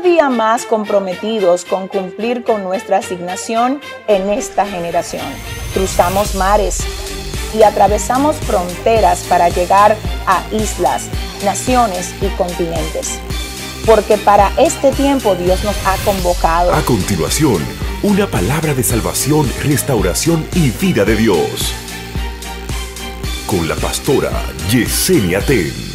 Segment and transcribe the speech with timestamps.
[0.00, 5.24] día más comprometidos con cumplir con nuestra asignación en esta generación.
[5.74, 6.78] Cruzamos mares
[7.54, 11.08] y atravesamos fronteras para llegar a islas,
[11.44, 13.18] naciones y continentes.
[13.86, 16.72] Porque para este tiempo Dios nos ha convocado.
[16.72, 17.64] A continuación,
[18.02, 21.74] una palabra de salvación, restauración y vida de Dios.
[23.46, 24.30] Con la pastora
[24.70, 25.89] Yesenia Ten.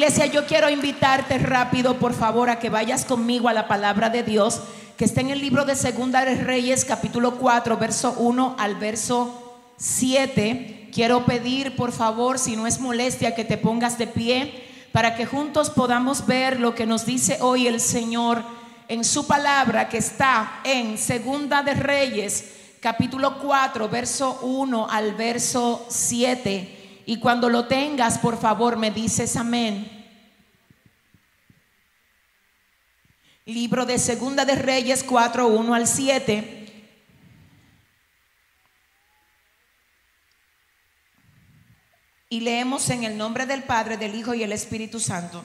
[0.00, 4.22] Iglesia, yo quiero invitarte rápido, por favor, a que vayas conmigo a la palabra de
[4.22, 4.62] Dios,
[4.96, 9.60] que está en el libro de Segunda de Reyes, capítulo 4, verso 1 al verso
[9.76, 10.88] 7.
[10.90, 15.26] Quiero pedir, por favor, si no es molestia, que te pongas de pie para que
[15.26, 18.42] juntos podamos ver lo que nos dice hoy el Señor
[18.88, 25.84] en su palabra que está en Segunda de Reyes, capítulo 4, verso 1 al verso
[25.90, 26.79] 7.
[27.10, 30.06] Y cuando lo tengas, por favor, me dices amén.
[33.46, 36.86] Libro de Segunda de Reyes 4, 1 al 7.
[42.28, 45.44] Y leemos en el nombre del Padre, del Hijo y el Espíritu Santo.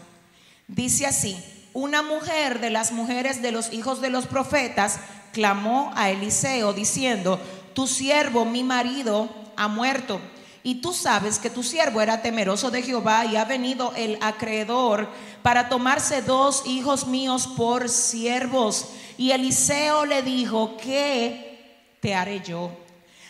[0.68, 1.36] Dice así,
[1.74, 5.00] una mujer de las mujeres de los hijos de los profetas
[5.34, 7.42] clamó a Eliseo diciendo,
[7.74, 10.22] tu siervo, mi marido, ha muerto.
[10.66, 15.08] Y tú sabes que tu siervo era temeroso de Jehová y ha venido el acreedor
[15.44, 18.88] para tomarse dos hijos míos por siervos.
[19.16, 22.72] Y Eliseo le dijo, ¿qué te haré yo?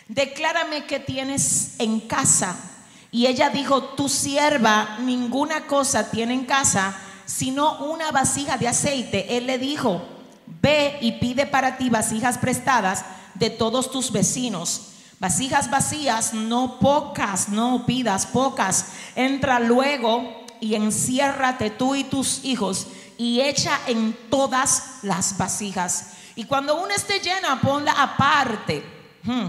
[0.07, 2.55] Declárame que tienes en casa.
[3.11, 9.35] Y ella dijo, tu sierva ninguna cosa tiene en casa sino una vasija de aceite.
[9.35, 10.01] Él le dijo,
[10.61, 14.94] ve y pide para ti vasijas prestadas de todos tus vecinos.
[15.25, 18.89] Vasijas vacías, no pocas, no pidas pocas.
[19.15, 22.85] Entra luego y enciérrate tú y tus hijos
[23.17, 26.11] y echa en todas las vasijas.
[26.35, 28.85] Y cuando una esté llena, ponla aparte.
[29.23, 29.47] Hmm.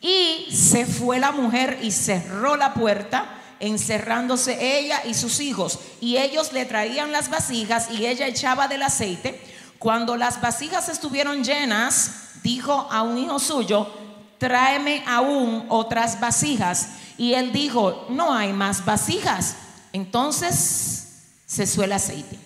[0.00, 3.26] Y se fue la mujer y cerró la puerta
[3.58, 8.80] encerrándose ella y sus hijos, y ellos le traían las vasijas y ella echaba del
[8.80, 9.38] aceite.
[9.78, 14.00] Cuando las vasijas estuvieron llenas, dijo a un hijo suyo,
[14.40, 16.88] tráeme aún otras vasijas.
[17.16, 19.54] Y él dijo, no hay más vasijas.
[19.92, 22.36] Entonces se suele aceite.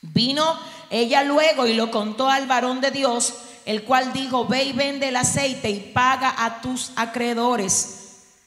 [0.00, 3.34] Vino ella luego y lo contó al varón de Dios,
[3.66, 7.96] el cual dijo, ve y vende el aceite y paga a tus acreedores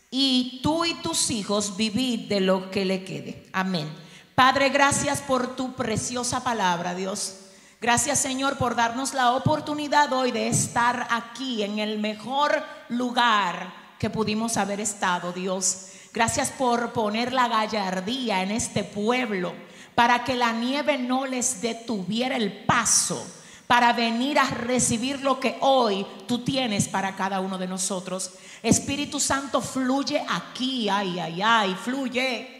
[0.09, 3.47] y tú y tus hijos vivid de lo que le quede.
[3.51, 3.89] Amén.
[4.35, 7.35] Padre, gracias por tu preciosa palabra, Dios.
[7.83, 14.09] Gracias, Señor, por darnos la oportunidad hoy de estar aquí en el mejor lugar que
[14.09, 15.87] pudimos haber estado, Dios.
[16.13, 19.53] Gracias por poner la gallardía en este pueblo
[19.95, 23.21] para que la nieve no les detuviera el paso
[23.67, 28.31] para venir a recibir lo que hoy tú tienes para cada uno de nosotros.
[28.61, 32.52] Espíritu Santo fluye aquí, ay, ay, ay, fluye.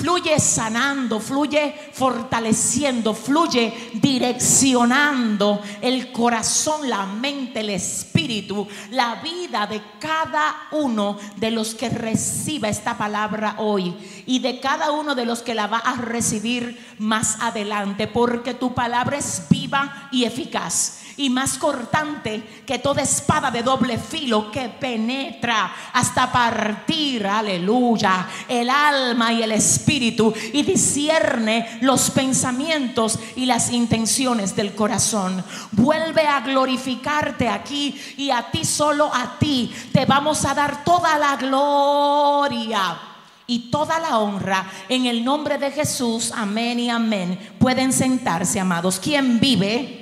[0.00, 9.82] Fluye sanando, fluye fortaleciendo, fluye direccionando el corazón, la mente, el espíritu, la vida de
[9.98, 13.94] cada uno de los que reciba esta palabra hoy
[14.24, 18.72] y de cada uno de los que la va a recibir más adelante, porque tu
[18.72, 24.70] palabra es viva y eficaz y más cortante que toda espada de doble filo que
[24.70, 33.70] penetra hasta partir, aleluya, el alma y el espíritu y discierne los pensamientos y las
[33.70, 35.44] intenciones del corazón.
[35.72, 41.18] Vuelve a glorificarte aquí y a ti solo a ti te vamos a dar toda
[41.18, 42.98] la gloria
[43.46, 46.32] y toda la honra en el nombre de Jesús.
[46.34, 47.38] Amén y amén.
[47.58, 48.98] Pueden sentarse, amados.
[48.98, 49.99] ¿Quién vive?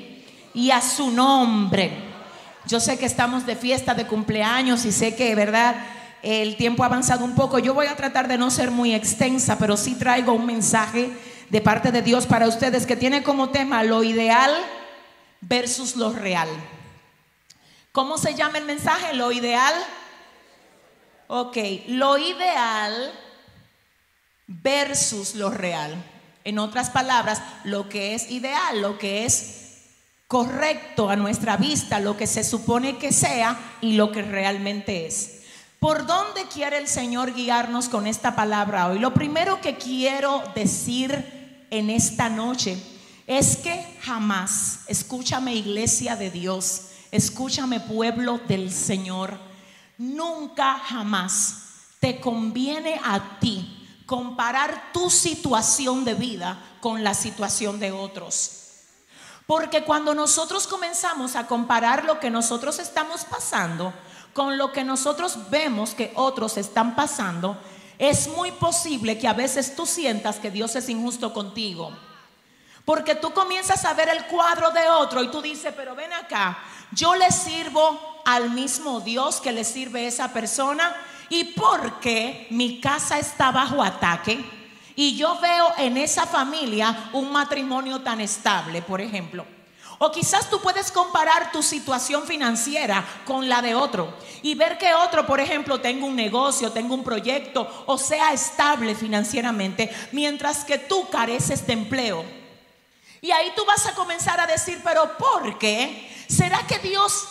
[0.58, 1.92] Y a su nombre.
[2.66, 5.76] Yo sé que estamos de fiesta de cumpleaños y sé que, ¿verdad?
[6.20, 7.60] El tiempo ha avanzado un poco.
[7.60, 11.12] Yo voy a tratar de no ser muy extensa, pero sí traigo un mensaje
[11.48, 14.52] de parte de Dios para ustedes que tiene como tema lo ideal
[15.40, 16.48] versus lo real.
[17.92, 19.14] ¿Cómo se llama el mensaje?
[19.14, 19.74] Lo ideal.
[21.28, 21.56] Ok,
[21.86, 23.12] lo ideal
[24.48, 25.94] versus lo real.
[26.42, 29.57] En otras palabras, lo que es ideal, lo que es
[30.28, 35.40] correcto a nuestra vista lo que se supone que sea y lo que realmente es.
[35.80, 38.98] ¿Por dónde quiere el Señor guiarnos con esta palabra hoy?
[38.98, 42.78] Lo primero que quiero decir en esta noche
[43.26, 49.38] es que jamás, escúchame iglesia de Dios, escúchame pueblo del Señor,
[49.96, 51.62] nunca jamás
[52.00, 58.57] te conviene a ti comparar tu situación de vida con la situación de otros.
[59.48, 63.94] Porque cuando nosotros comenzamos a comparar lo que nosotros estamos pasando
[64.34, 67.56] con lo que nosotros vemos que otros están pasando,
[67.98, 71.96] es muy posible que a veces tú sientas que Dios es injusto contigo.
[72.84, 76.58] Porque tú comienzas a ver el cuadro de otro y tú dices, pero ven acá,
[76.92, 80.94] yo le sirvo al mismo Dios que le sirve esa persona
[81.30, 84.57] y porque mi casa está bajo ataque
[84.98, 89.46] y yo veo en esa familia un matrimonio tan estable, por ejemplo.
[89.98, 94.12] O quizás tú puedes comparar tu situación financiera con la de otro
[94.42, 98.96] y ver que otro, por ejemplo, tenga un negocio, tenga un proyecto o sea estable
[98.96, 102.24] financieramente, mientras que tú careces de empleo.
[103.20, 106.12] Y ahí tú vas a comenzar a decir, pero ¿por qué?
[106.28, 107.28] ¿Será que Dios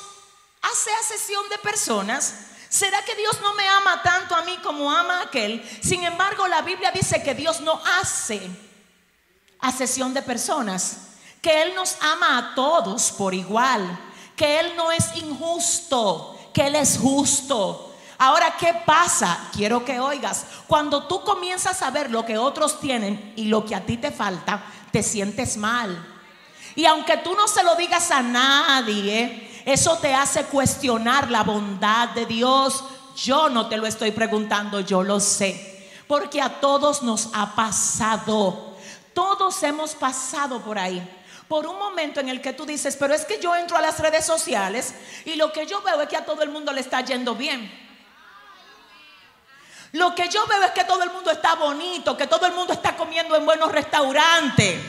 [0.62, 2.48] hace asesión de personas?
[2.70, 5.68] ¿Será que Dios no me ama tanto a mí como ama a aquel?
[5.82, 8.42] Sin embargo, la Biblia dice que Dios no hace
[9.60, 10.98] asesión de personas,
[11.42, 13.98] que Él nos ama a todos por igual,
[14.36, 17.96] que Él no es injusto, que Él es justo.
[18.20, 19.50] Ahora, ¿qué pasa?
[19.54, 23.76] Quiero que oigas, cuando tú comienzas a ver lo que otros tienen y lo que
[23.76, 26.16] a ti te falta, te sientes mal.
[26.76, 32.08] Y aunque tú no se lo digas a nadie, eso te hace cuestionar la bondad
[32.12, 32.86] de Dios.
[33.18, 35.92] Yo no te lo estoy preguntando, yo lo sé.
[36.08, 38.78] Porque a todos nos ha pasado.
[39.14, 41.06] Todos hemos pasado por ahí.
[41.50, 44.00] Por un momento en el que tú dices, pero es que yo entro a las
[44.00, 44.94] redes sociales
[45.26, 47.70] y lo que yo veo es que a todo el mundo le está yendo bien.
[49.92, 52.72] Lo que yo veo es que todo el mundo está bonito, que todo el mundo
[52.72, 54.80] está comiendo en buenos restaurantes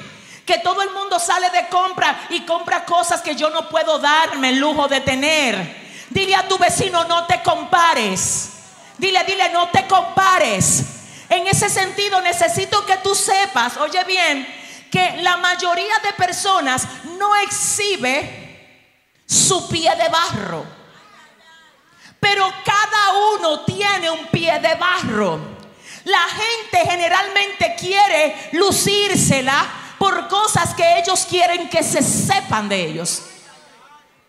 [0.48, 4.48] que todo el mundo sale de compra y compra cosas que yo no puedo darme
[4.48, 6.06] el lujo de tener.
[6.08, 8.48] Dile a tu vecino, no te compares.
[8.96, 10.84] Dile, dile, no te compares.
[11.28, 14.48] En ese sentido, necesito que tú sepas, oye bien,
[14.90, 18.88] que la mayoría de personas no exhibe
[19.26, 20.64] su pie de barro.
[22.18, 25.58] Pero cada uno tiene un pie de barro.
[26.04, 33.22] La gente generalmente quiere lucírsela por cosas que ellos quieren que se sepan de ellos.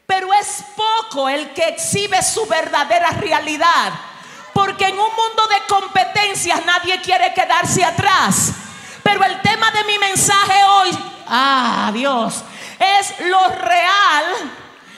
[0.06, 3.94] Pero es poco el que exhibe su verdadera realidad.
[4.54, 8.52] Porque en un mundo de competencias nadie quiere quedarse atrás.
[9.04, 12.44] Pero el tema de mi mensaje hoy, ah Dios,
[12.80, 14.26] es lo real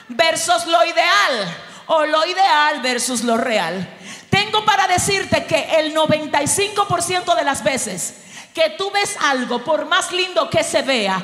[0.08, 1.58] versus lo ideal.
[1.88, 3.98] O lo ideal versus lo real.
[4.32, 8.16] Tengo para decirte que el 95% de las veces
[8.56, 11.24] que tú ves algo, por más lindo que se vea,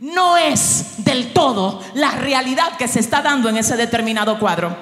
[0.00, 4.76] no es del todo la realidad que se está dando en ese determinado cuadro.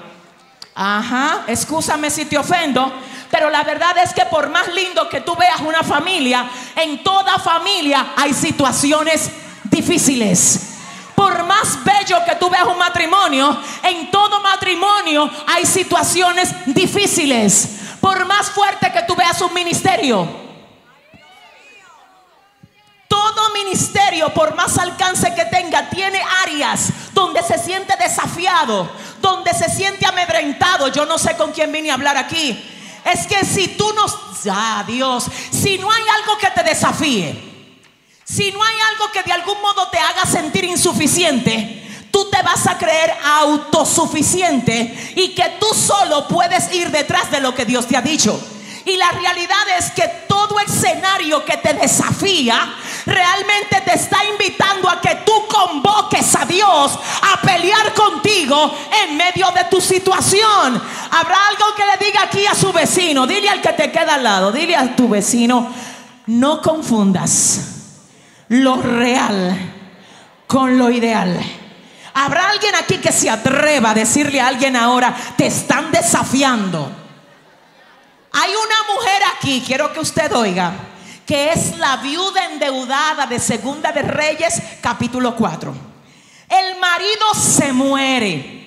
[0.74, 2.90] Ajá, escúchame si te ofendo,
[3.30, 7.38] pero la verdad es que por más lindo que tú veas una familia, en toda
[7.38, 9.30] familia hay situaciones
[9.64, 10.71] difíciles.
[11.22, 17.68] Por más bello que tú veas un matrimonio, en todo matrimonio hay situaciones difíciles.
[18.00, 20.26] Por más fuerte que tú veas un ministerio,
[23.06, 28.90] todo ministerio, por más alcance que tenga, tiene áreas donde se siente desafiado,
[29.20, 30.88] donde se siente amedrentado.
[30.88, 32.68] Yo no sé con quién vine a hablar aquí.
[33.04, 34.06] Es que si tú no,
[34.50, 37.51] ah, Dios, si no hay algo que te desafíe,
[38.24, 42.66] si no hay algo que de algún modo te haga sentir insuficiente, tú te vas
[42.66, 47.96] a creer autosuficiente y que tú solo puedes ir detrás de lo que Dios te
[47.96, 48.40] ha dicho.
[48.84, 52.74] Y la realidad es que todo escenario que te desafía
[53.06, 59.50] realmente te está invitando a que tú convoques a Dios a pelear contigo en medio
[59.52, 60.82] de tu situación.
[61.10, 63.26] Habrá algo que le diga aquí a su vecino.
[63.26, 64.50] Dile al que te queda al lado.
[64.50, 65.72] Dile a tu vecino,
[66.26, 67.71] no confundas
[68.52, 69.56] lo real
[70.46, 71.38] con lo ideal.
[72.14, 77.02] Habrá alguien aquí que se atreva a decirle a alguien ahora, te están desafiando
[78.32, 80.72] hay una mujer aquí, quiero que usted oiga,
[81.26, 85.74] que es la viuda endeudada de Segunda de Reyes, capítulo 4.
[86.48, 88.58] El marido se muere.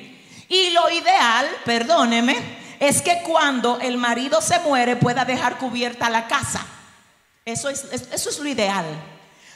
[0.47, 2.37] Y lo ideal, perdóneme,
[2.79, 6.63] es que cuando el marido se muere pueda dejar cubierta la casa.
[7.43, 8.85] Eso es, eso es lo ideal.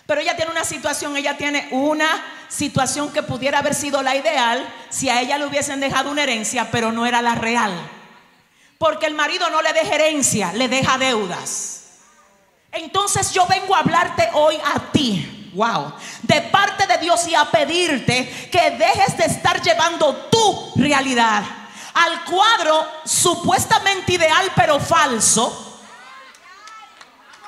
[0.09, 2.09] Pero ella tiene una situación, ella tiene una
[2.47, 6.71] situación que pudiera haber sido la ideal si a ella le hubiesen dejado una herencia,
[6.71, 7.71] pero no era la real.
[8.79, 11.83] Porque el marido no le deja herencia, le deja deudas.
[12.71, 17.45] Entonces yo vengo a hablarte hoy a ti, wow, de parte de Dios y a
[17.45, 21.43] pedirte que dejes de estar llevando tu realidad
[21.93, 25.79] al cuadro supuestamente ideal pero falso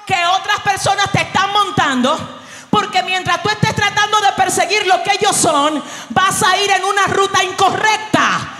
[0.05, 2.40] que otras personas te están montando.
[2.81, 6.83] Porque mientras tú estés tratando de perseguir lo que ellos son, vas a ir en
[6.83, 8.57] una ruta incorrecta.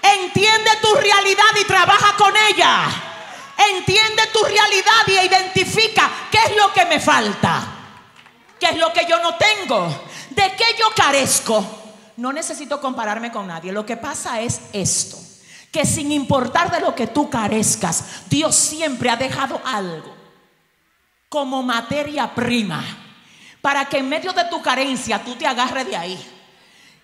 [0.00, 2.84] Entiende tu realidad y trabaja con ella.
[3.76, 7.66] Entiende tu realidad y identifica qué es lo que me falta.
[8.60, 9.88] ¿Qué es lo que yo no tengo?
[10.30, 11.66] ¿De qué yo carezco?
[12.18, 13.72] No necesito compararme con nadie.
[13.72, 15.18] Lo que pasa es esto.
[15.72, 20.14] Que sin importar de lo que tú carezcas, Dios siempre ha dejado algo
[21.28, 23.00] como materia prima
[23.64, 26.32] para que en medio de tu carencia tú te agarres de ahí.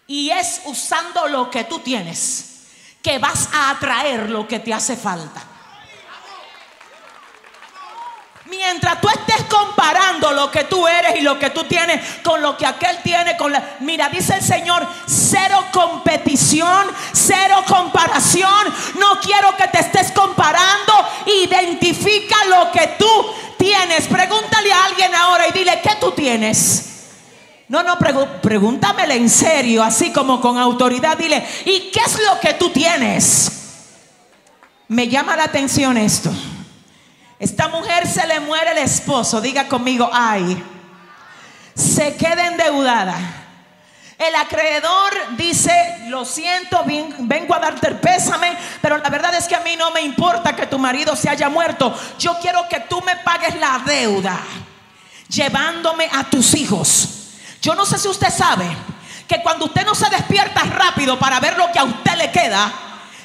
[0.07, 2.67] Y es usando lo que tú tienes
[3.01, 5.43] que vas a atraer lo que te hace falta.
[8.45, 12.59] Mientras tú estés comparando lo que tú eres y lo que tú tienes con lo
[12.59, 18.75] que aquel tiene, con la, mira, dice el Señor, cero competición, cero comparación.
[18.99, 20.93] No quiero que te estés comparando.
[21.43, 24.09] Identifica lo que tú tienes.
[24.09, 26.87] Pregúntale a alguien ahora y dile, ¿qué tú tienes?
[27.69, 27.97] No, no,
[28.43, 31.17] pregúntamele en serio, así como con autoridad.
[31.17, 33.53] Dile, ¿y qué es lo que tú tienes?
[34.89, 36.33] Me llama la atención esto.
[37.39, 40.63] Esta mujer se le muere el esposo, diga conmigo, ay,
[41.75, 43.40] se queda endeudada.
[44.21, 45.73] El acreedor dice,
[46.09, 46.85] lo siento,
[47.21, 50.55] vengo a darte el pésame, pero la verdad es que a mí no me importa
[50.55, 51.99] que tu marido se haya muerto.
[52.19, 54.39] Yo quiero que tú me pagues la deuda,
[55.27, 57.31] llevándome a tus hijos.
[57.63, 58.67] Yo no sé si usted sabe
[59.27, 62.71] que cuando usted no se despierta rápido para ver lo que a usted le queda,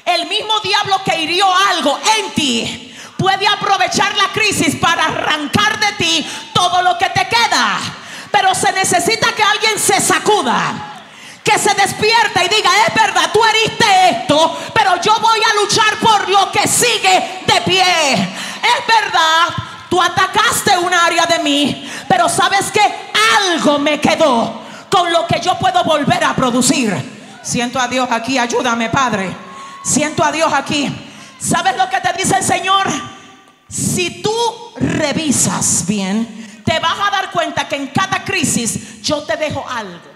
[0.02, 5.92] el mismo diablo que hirió algo en ti puede aprovechar la crisis para arrancar de
[5.98, 7.80] ti todo lo que te queda.
[8.30, 10.85] Pero se necesita que alguien se sacuda.
[11.46, 15.96] Que se despierta y diga, es verdad, tú heriste esto, pero yo voy a luchar
[16.00, 17.84] por lo que sigue de pie.
[17.84, 19.54] Es verdad,
[19.88, 22.82] tú atacaste un área de mí, pero sabes que
[23.38, 24.60] algo me quedó
[24.90, 27.38] con lo que yo puedo volver a producir.
[27.44, 29.30] Siento a Dios aquí, ayúdame Padre.
[29.84, 30.92] Siento a Dios aquí.
[31.38, 32.88] ¿Sabes lo que te dice el Señor?
[33.68, 34.34] Si tú
[34.78, 40.15] revisas bien, te vas a dar cuenta que en cada crisis yo te dejo algo.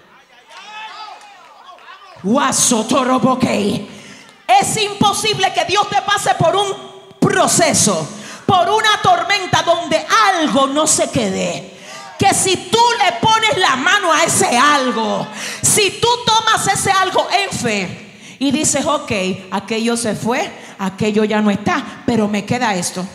[4.46, 6.72] Es imposible que Dios te pase por un
[7.20, 8.06] proceso,
[8.46, 11.78] por una tormenta donde algo no se quede.
[12.18, 15.26] Que si tú le pones la mano a ese algo,
[15.62, 19.12] si tú tomas ese algo en fe y dices, ok,
[19.50, 23.06] aquello se fue, aquello ya no está, pero me queda esto.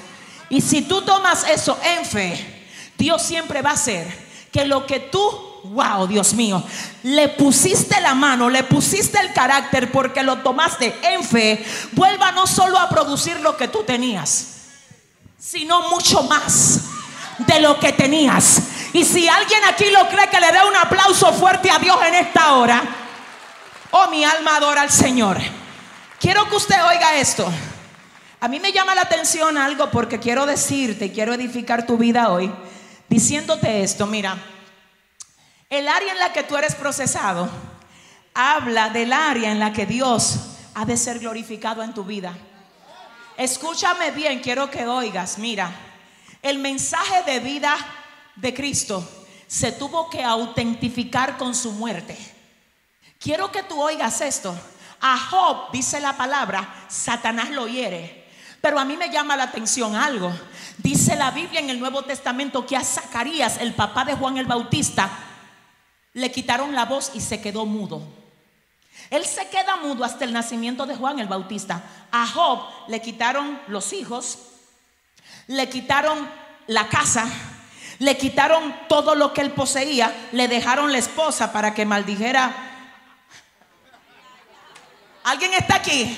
[0.50, 2.66] Y si tú tomas eso en fe,
[2.98, 4.08] Dios siempre va a hacer
[4.52, 6.64] que lo que tú, wow, Dios mío,
[7.04, 12.48] le pusiste la mano, le pusiste el carácter porque lo tomaste en fe, vuelva no
[12.48, 14.48] solo a producir lo que tú tenías,
[15.38, 16.82] sino mucho más
[17.40, 18.62] de lo que tenías.
[18.94, 22.16] Y si alguien aquí lo cree, que le dé un aplauso fuerte a Dios en
[22.16, 22.82] esta hora.
[23.92, 25.38] Oh, mi alma adora al Señor.
[26.20, 27.52] Quiero que usted oiga esto.
[28.40, 32.52] A mí me llama la atención algo porque quiero decirte, quiero edificar tu vida hoy,
[33.10, 34.38] diciéndote esto, mira,
[35.70, 37.50] el área en la que tú eres procesado
[38.34, 40.40] habla del área en la que Dios
[40.74, 42.34] ha de ser glorificado en tu vida.
[43.38, 45.72] Escúchame bien, quiero que oigas, mira,
[46.42, 47.76] el mensaje de vida
[48.36, 49.08] de Cristo
[49.48, 52.18] se tuvo que autentificar con su muerte.
[53.20, 54.56] Quiero que tú oigas esto.
[55.02, 58.26] A Job, dice la palabra, Satanás lo hiere
[58.66, 60.34] pero a mí me llama la atención algo.
[60.80, 64.48] Dice la Biblia en el Nuevo Testamento que a Zacarías, el papá de Juan el
[64.48, 65.08] Bautista,
[66.16, 68.02] le quitaron la voz y se quedó mudo.
[69.10, 71.84] Él se queda mudo hasta el nacimiento de Juan el Bautista.
[72.10, 74.40] A Job le quitaron los hijos,
[75.48, 76.18] le quitaron
[76.68, 77.28] la casa,
[78.00, 82.56] le quitaron todo lo que él poseía, le dejaron la esposa para que maldijera.
[85.26, 86.18] ¿Alguien está aquí?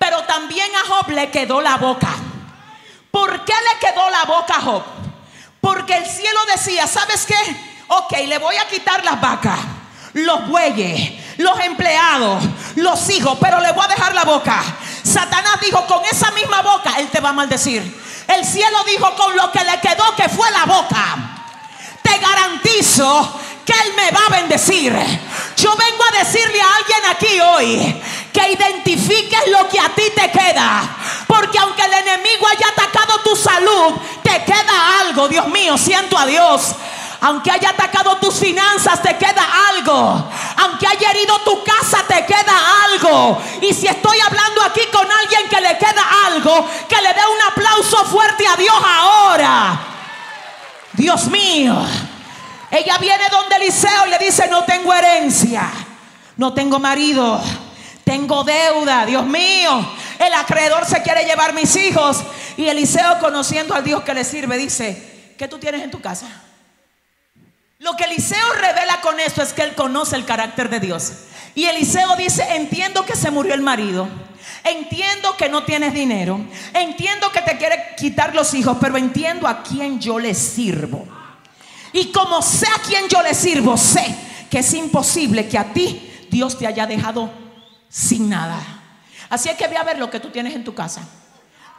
[0.00, 2.12] Pero también a Job le quedó la boca.
[3.12, 4.82] ¿Por qué le quedó la boca a Job?
[5.60, 7.75] Porque el cielo decía, ¿sabes qué?
[7.88, 9.58] Ok, le voy a quitar las vacas,
[10.14, 12.42] los bueyes, los empleados,
[12.76, 14.62] los hijos, pero le voy a dejar la boca.
[15.02, 17.82] Satanás dijo, con esa misma boca, él te va a maldecir.
[18.28, 21.36] El cielo dijo, con lo que le quedó, que fue la boca.
[22.02, 24.92] Te garantizo que Él me va a bendecir.
[25.56, 28.02] Yo vengo a decirle a alguien aquí hoy
[28.32, 30.96] que identifiques lo que a ti te queda.
[31.26, 35.28] Porque aunque el enemigo haya atacado tu salud, te queda algo.
[35.28, 36.74] Dios mío, siento a Dios.
[37.20, 40.30] Aunque haya atacado tus finanzas, te queda algo.
[40.58, 43.42] Aunque haya herido tu casa, te queda algo.
[43.62, 47.52] Y si estoy hablando aquí con alguien que le queda algo, que le dé un
[47.52, 49.80] aplauso fuerte a Dios ahora.
[50.92, 51.76] Dios mío.
[52.70, 55.70] Ella viene donde Eliseo y le dice, no tengo herencia,
[56.36, 57.40] no tengo marido,
[58.04, 59.88] tengo deuda, Dios mío.
[60.18, 62.18] El acreedor se quiere llevar mis hijos.
[62.56, 66.26] Y Eliseo, conociendo al Dios que le sirve, dice, ¿qué tú tienes en tu casa?
[67.78, 71.12] Lo que Eliseo revela con esto es que él conoce el carácter de Dios.
[71.54, 74.08] Y Eliseo dice, entiendo que se murió el marido.
[74.64, 76.40] Entiendo que no tienes dinero.
[76.72, 81.06] Entiendo que te quiere quitar los hijos, pero entiendo a quién yo le sirvo.
[81.92, 84.16] Y como sé a quién yo le sirvo, sé
[84.50, 87.30] que es imposible que a ti Dios te haya dejado
[87.90, 88.58] sin nada.
[89.28, 91.02] Así es que ve a ver lo que tú tienes en tu casa.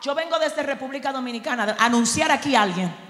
[0.04, 3.07] Yo vengo desde República Dominicana a anunciar aquí a alguien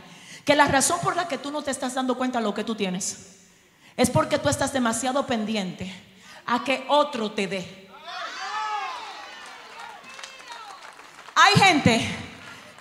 [0.47, 2.63] que la razón por la que tú no te estás dando cuenta de lo que
[2.63, 3.17] tú tienes
[3.97, 5.93] es porque tú estás demasiado pendiente
[6.45, 7.89] a que otro te dé.
[11.35, 12.17] Hay gente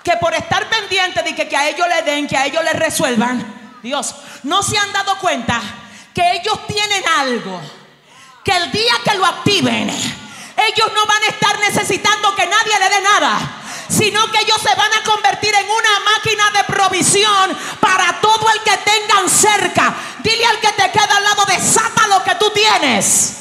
[0.00, 3.80] que por estar pendiente de que, a ellos le den, que a ellos le resuelvan,
[3.82, 5.60] Dios, no se han dado cuenta
[6.14, 7.60] que ellos tienen algo,
[8.44, 12.88] que el día que lo activen, ellos no van a estar necesitando que nadie le
[12.90, 13.38] dé nada,
[13.88, 18.60] sino que ellos se van a convertir en una máquina de provisión para todo el
[18.60, 19.94] que tengan cerca.
[20.22, 23.36] Dile al que te queda al lado, desata lo que tú tienes.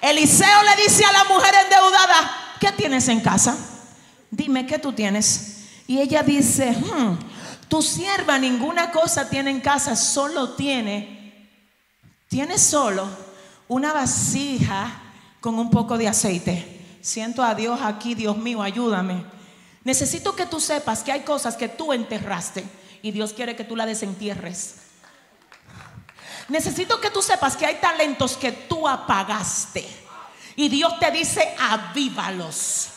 [0.00, 3.56] Eliseo le dice a la mujer endeudada, ¿qué tienes en casa?
[4.30, 5.58] Dime, ¿qué tú tienes?
[5.86, 7.18] Y ella dice, hmm,
[7.68, 11.48] tu sierva ninguna cosa tiene en casa, solo tiene,
[12.28, 13.08] tiene solo
[13.68, 15.02] una vasija
[15.40, 16.77] con un poco de aceite.
[17.00, 19.24] Siento a Dios aquí, Dios mío, ayúdame.
[19.84, 22.64] Necesito que tú sepas que hay cosas que tú enterraste
[23.02, 24.76] y Dios quiere que tú la desentierres.
[26.48, 29.86] Necesito que tú sepas que hay talentos que tú apagaste
[30.56, 32.90] y Dios te dice avívalos.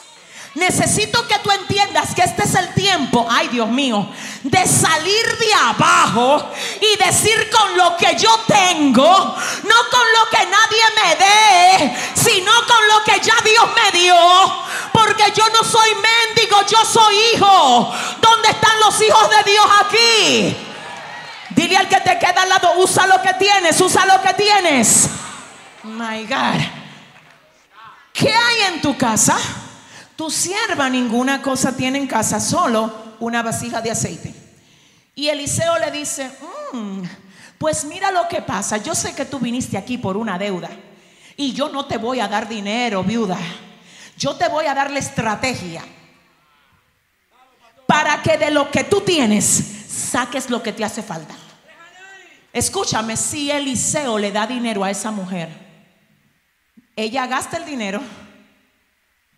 [0.54, 4.06] Necesito que tú entiendas que este es el tiempo, ay Dios mío,
[4.44, 10.46] de salir de abajo y decir con lo que yo tengo, no con lo que
[10.46, 14.16] nadie me dé, sino con lo que ya Dios me dio.
[14.92, 17.94] Porque yo no soy mendigo, yo soy hijo.
[18.20, 20.58] ¿Dónde están los hijos de Dios aquí?
[21.52, 25.08] Dile al que te queda al lado, usa lo que tienes, usa lo que tienes.
[25.84, 26.62] My God.
[28.12, 29.38] ¿Qué hay en tu casa?
[30.22, 34.32] Tu sierva ninguna cosa tiene en casa, solo una vasija de aceite.
[35.16, 36.30] Y Eliseo le dice,
[36.74, 37.02] mm,
[37.58, 40.70] pues mira lo que pasa, yo sé que tú viniste aquí por una deuda
[41.36, 43.40] y yo no te voy a dar dinero, viuda.
[44.16, 45.84] Yo te voy a dar la estrategia
[47.88, 49.46] para que de lo que tú tienes
[49.90, 51.34] saques lo que te hace falta.
[52.54, 55.50] Escúchame, si Eliseo le da dinero a esa mujer,
[56.96, 58.04] ella gasta el dinero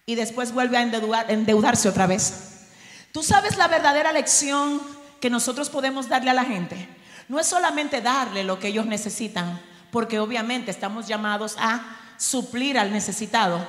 [0.05, 0.81] y después vuelve a
[1.29, 2.67] endeudarse otra vez.
[3.11, 4.81] Tú sabes la verdadera lección
[5.21, 6.89] que nosotros podemos darle a la gente.
[7.29, 9.61] No es solamente darle lo que ellos necesitan,
[9.91, 13.65] porque obviamente estamos llamados a suplir al necesitado.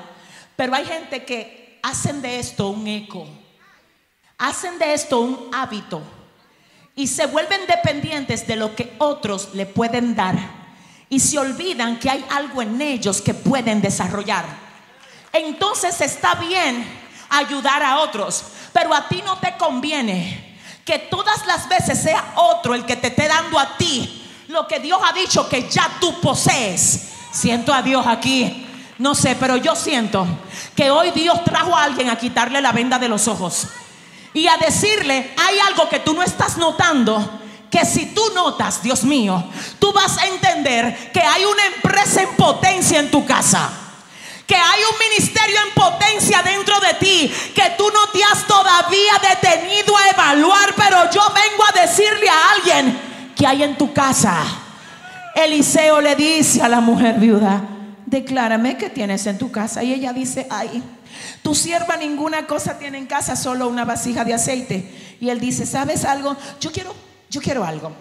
[0.56, 3.28] Pero hay gente que hacen de esto un eco,
[4.38, 6.02] hacen de esto un hábito
[6.96, 10.36] y se vuelven dependientes de lo que otros le pueden dar
[11.08, 14.63] y se olvidan que hay algo en ellos que pueden desarrollar
[15.34, 16.86] entonces está bien
[17.28, 22.74] ayudar a otros, pero a ti no te conviene que todas las veces sea otro
[22.74, 26.20] el que te esté dando a ti lo que Dios ha dicho que ya tú
[26.20, 27.10] posees.
[27.32, 28.68] Siento a Dios aquí.
[28.98, 30.24] No sé, pero yo siento
[30.76, 33.66] que hoy Dios trajo a alguien a quitarle la venda de los ojos
[34.32, 39.02] y a decirle, hay algo que tú no estás notando, que si tú notas, Dios
[39.02, 39.42] mío,
[39.80, 43.83] tú vas a entender que hay una empresa en potencia en tu casa
[44.46, 49.12] que hay un ministerio en potencia dentro de ti que tú no te has todavía
[49.22, 54.36] detenido a evaluar, pero yo vengo a decirle a alguien que hay en tu casa.
[55.34, 57.62] Eliseo le dice a la mujer viuda,
[58.06, 59.82] declárame que tienes en tu casa.
[59.82, 60.82] Y ella dice, ay,
[61.42, 65.16] tu sierva ninguna cosa tiene en casa, solo una vasija de aceite.
[65.20, 66.36] Y él dice, ¿sabes algo?
[66.60, 66.94] Yo quiero,
[67.30, 67.92] yo quiero algo.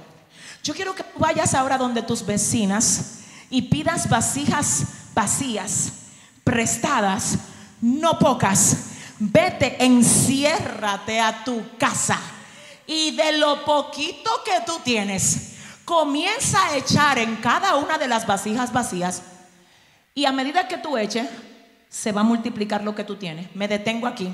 [0.61, 6.02] Yo quiero que vayas ahora donde tus vecinas y pidas vasijas vacías
[6.43, 7.37] prestadas,
[7.81, 8.89] no pocas.
[9.19, 12.19] Vete, enciérrate a tu casa
[12.85, 15.53] y de lo poquito que tú tienes,
[15.85, 19.21] comienza a echar en cada una de las vasijas vacías
[20.15, 21.27] y a medida que tú eches,
[21.89, 23.55] se va a multiplicar lo que tú tienes.
[23.55, 24.33] Me detengo aquí.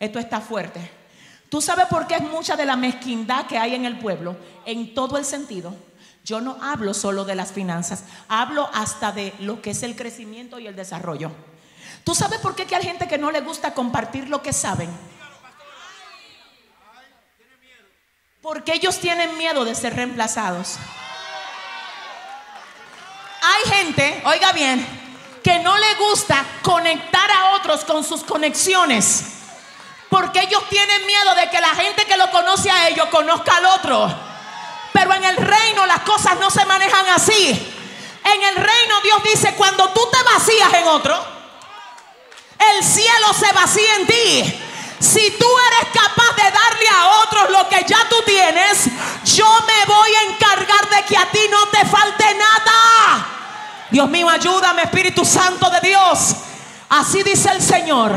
[0.00, 0.80] Esto está fuerte.
[1.48, 4.36] ¿Tú sabes por qué es mucha de la mezquindad que hay en el pueblo?
[4.64, 5.74] En todo el sentido.
[6.26, 10.58] Yo no hablo solo de las finanzas, hablo hasta de lo que es el crecimiento
[10.58, 11.30] y el desarrollo.
[12.02, 14.90] ¿Tú sabes por qué hay gente que no le gusta compartir lo que saben?
[18.42, 20.78] Porque ellos tienen miedo de ser reemplazados.
[23.42, 24.84] Hay gente, oiga bien,
[25.44, 29.26] que no le gusta conectar a otros con sus conexiones.
[30.10, 33.66] Porque ellos tienen miedo de que la gente que lo conoce a ellos conozca al
[33.66, 34.25] otro.
[34.96, 37.50] Pero en el reino las cosas no se manejan así.
[38.24, 41.22] En el reino Dios dice, cuando tú te vacías en otro,
[42.58, 44.60] el cielo se vacía en ti.
[44.98, 48.86] Si tú eres capaz de darle a otros lo que ya tú tienes,
[49.36, 53.26] yo me voy a encargar de que a ti no te falte nada.
[53.90, 56.36] Dios mío, ayúdame, Espíritu Santo de Dios.
[56.88, 58.12] Así dice el Señor.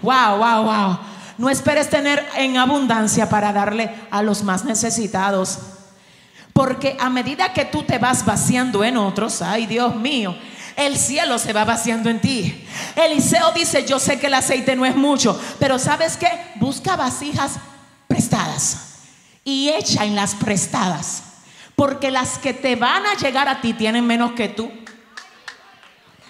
[0.00, 0.98] Wow, wow, wow.
[1.38, 5.58] No esperes tener en abundancia para darle a los más necesitados.
[6.60, 10.36] Porque a medida que tú te vas vaciando en otros, ay Dios mío,
[10.76, 12.66] el cielo se va vaciando en ti.
[12.96, 16.28] Eliseo dice, yo sé que el aceite no es mucho, pero ¿sabes qué?
[16.56, 17.52] Busca vasijas
[18.06, 18.76] prestadas
[19.42, 21.22] y echa en las prestadas.
[21.76, 24.70] Porque las que te van a llegar a ti tienen menos que tú.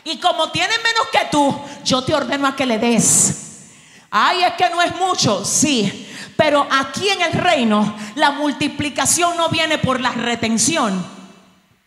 [0.05, 3.65] Y como tienen menos que tú, yo te ordeno a que le des.
[4.13, 6.07] Ay, es que no es mucho, sí.
[6.41, 11.05] Pero aquí en el reino, la multiplicación no viene por la retención,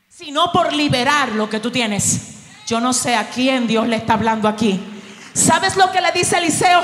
[0.07, 2.35] sino por liberar lo que tú tienes.
[2.67, 4.79] Yo no sé a quién Dios le está hablando aquí.
[5.33, 6.83] ¿Sabes lo que le dice Eliseo?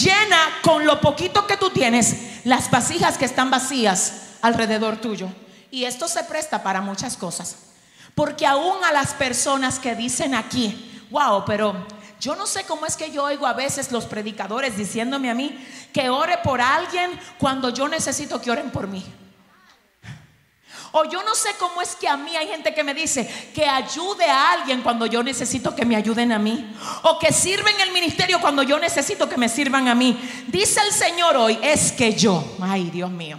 [0.00, 5.28] Llena con lo poquito que tú tienes las vasijas que están vacías alrededor tuyo.
[5.72, 7.56] Y esto se presta para muchas cosas.
[8.14, 11.84] Porque aún a las personas que dicen aquí, wow, pero
[12.20, 15.66] yo no sé cómo es que yo oigo a veces los predicadores diciéndome a mí
[15.92, 19.04] que ore por alguien cuando yo necesito que oren por mí.
[20.92, 23.66] O yo no sé cómo es que a mí hay gente que me dice que
[23.66, 26.74] ayude a alguien cuando yo necesito que me ayuden a mí.
[27.02, 30.18] O que sirva en el ministerio cuando yo necesito que me sirvan a mí.
[30.46, 33.38] Dice el Señor hoy, es que yo, ay Dios mío,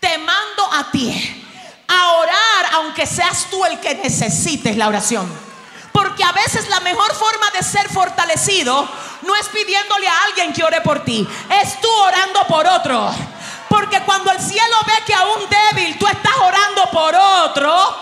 [0.00, 1.44] te mando a ti
[1.86, 5.49] a orar aunque seas tú el que necesites la oración.
[5.92, 8.88] Porque a veces la mejor forma de ser fortalecido
[9.22, 11.26] no es pidiéndole a alguien que ore por ti,
[11.62, 13.12] es tú orando por otro.
[13.68, 17.96] Porque cuando el cielo ve que a un débil tú estás orando por otro,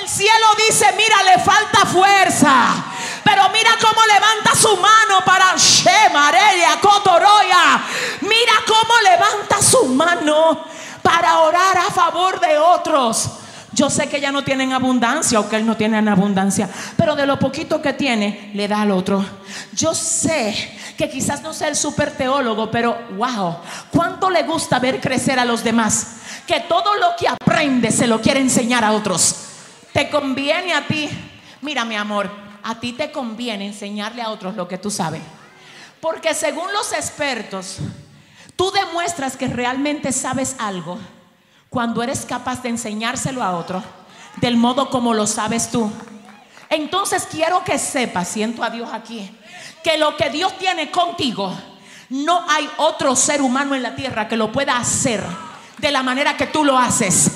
[0.00, 2.74] el cielo dice, mira, le falta fuerza.
[3.22, 7.82] Pero mira cómo levanta su mano para Shemarelia, Cotoroya.
[8.20, 10.64] Mira cómo levanta su mano
[11.02, 13.28] para orar a favor de otros.
[13.74, 17.26] Yo sé que ya no tienen abundancia o que él no tiene abundancia, pero de
[17.26, 19.24] lo poquito que tiene, le da al otro.
[19.72, 23.56] Yo sé que quizás no sea el super teólogo, pero wow,
[23.90, 26.18] cuánto le gusta ver crecer a los demás.
[26.46, 29.36] Que todo lo que aprende se lo quiere enseñar a otros.
[29.92, 31.08] Te conviene a ti,
[31.60, 32.30] mira mi amor,
[32.62, 35.22] a ti te conviene enseñarle a otros lo que tú sabes.
[36.00, 37.78] Porque según los expertos,
[38.56, 40.98] Tú demuestras que realmente sabes algo
[41.74, 43.82] cuando eres capaz de enseñárselo a otro
[44.36, 45.90] del modo como lo sabes tú.
[46.70, 49.28] Entonces quiero que sepas, siento a Dios aquí,
[49.82, 51.52] que lo que Dios tiene contigo,
[52.10, 55.22] no hay otro ser humano en la tierra que lo pueda hacer
[55.78, 57.30] de la manera que tú lo haces.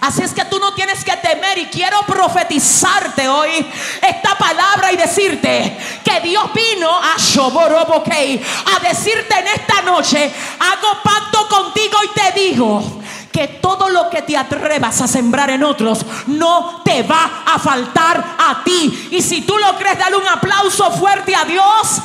[0.00, 3.64] Así es que tú no tienes que temer y quiero profetizarte hoy
[4.02, 11.48] esta palabra y decirte que Dios vino a a decirte en esta noche, hago pacto
[11.48, 13.03] contigo y te digo
[13.34, 18.36] que todo lo que te atrevas a sembrar en otros no te va a faltar
[18.38, 19.08] a ti.
[19.10, 21.98] Y si tú lo crees, dale un aplauso fuerte a Dios.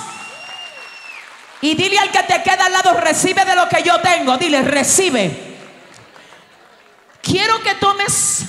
[1.62, 4.38] Y dile al que te queda al lado, recibe de lo que yo tengo.
[4.38, 5.60] Dile, recibe.
[7.22, 8.46] Quiero que tomes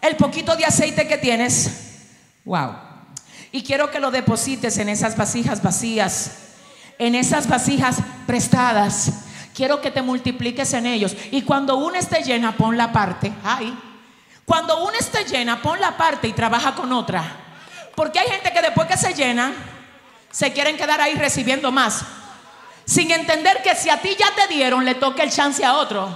[0.00, 1.68] el poquito de aceite que tienes.
[2.44, 2.76] Wow.
[3.50, 6.30] Y quiero que lo deposites en esas vasijas vacías,
[7.00, 9.10] en esas vasijas prestadas.
[9.54, 11.16] Quiero que te multipliques en ellos.
[11.30, 13.32] Y cuando una esté llena, pon la parte.
[13.44, 13.72] Ay.
[14.44, 17.24] Cuando una esté llena, pon la parte y trabaja con otra.
[17.94, 19.52] Porque hay gente que después que se llena,
[20.30, 22.04] se quieren quedar ahí recibiendo más.
[22.84, 26.08] Sin entender que si a ti ya te dieron, le toca el chance a otro.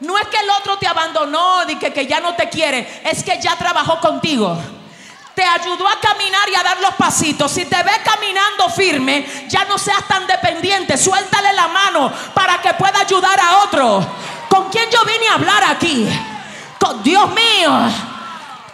[0.00, 3.24] No es que el otro te abandonó, y que, que ya no te quiere, es
[3.24, 4.56] que ya trabajó contigo
[5.34, 7.50] te ayudó a caminar y a dar los pasitos.
[7.50, 10.96] Si te ves caminando firme, ya no seas tan dependiente.
[10.96, 14.06] Suéltale la mano para que pueda ayudar a otro.
[14.48, 16.06] ¿Con quién yo vine a hablar aquí?
[16.78, 17.72] Con Dios mío.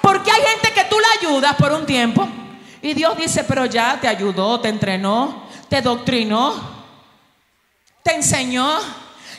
[0.02, 2.28] Porque hay gente que tú la ayudas por un tiempo
[2.82, 6.54] y Dios dice, pero ya te ayudó, te entrenó, te doctrinó,
[8.02, 8.78] te enseñó,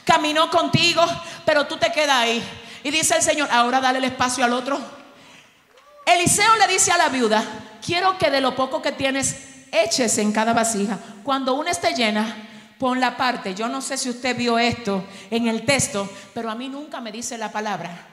[0.05, 1.03] caminó contigo,
[1.45, 2.43] pero tú te quedas ahí.
[2.84, 5.00] Y dice el Señor, ahora dale el espacio al otro.
[6.13, 7.43] Eliseo le dice a la viuda,
[7.86, 9.36] quiero que de lo poco que tienes
[9.71, 11.00] eches en cada vasija.
[11.24, 12.47] Cuando una esté llena,
[12.82, 16.56] Pon la parte, yo no sé si usted vio esto en el texto, pero a
[16.56, 18.08] mí nunca me dice la palabra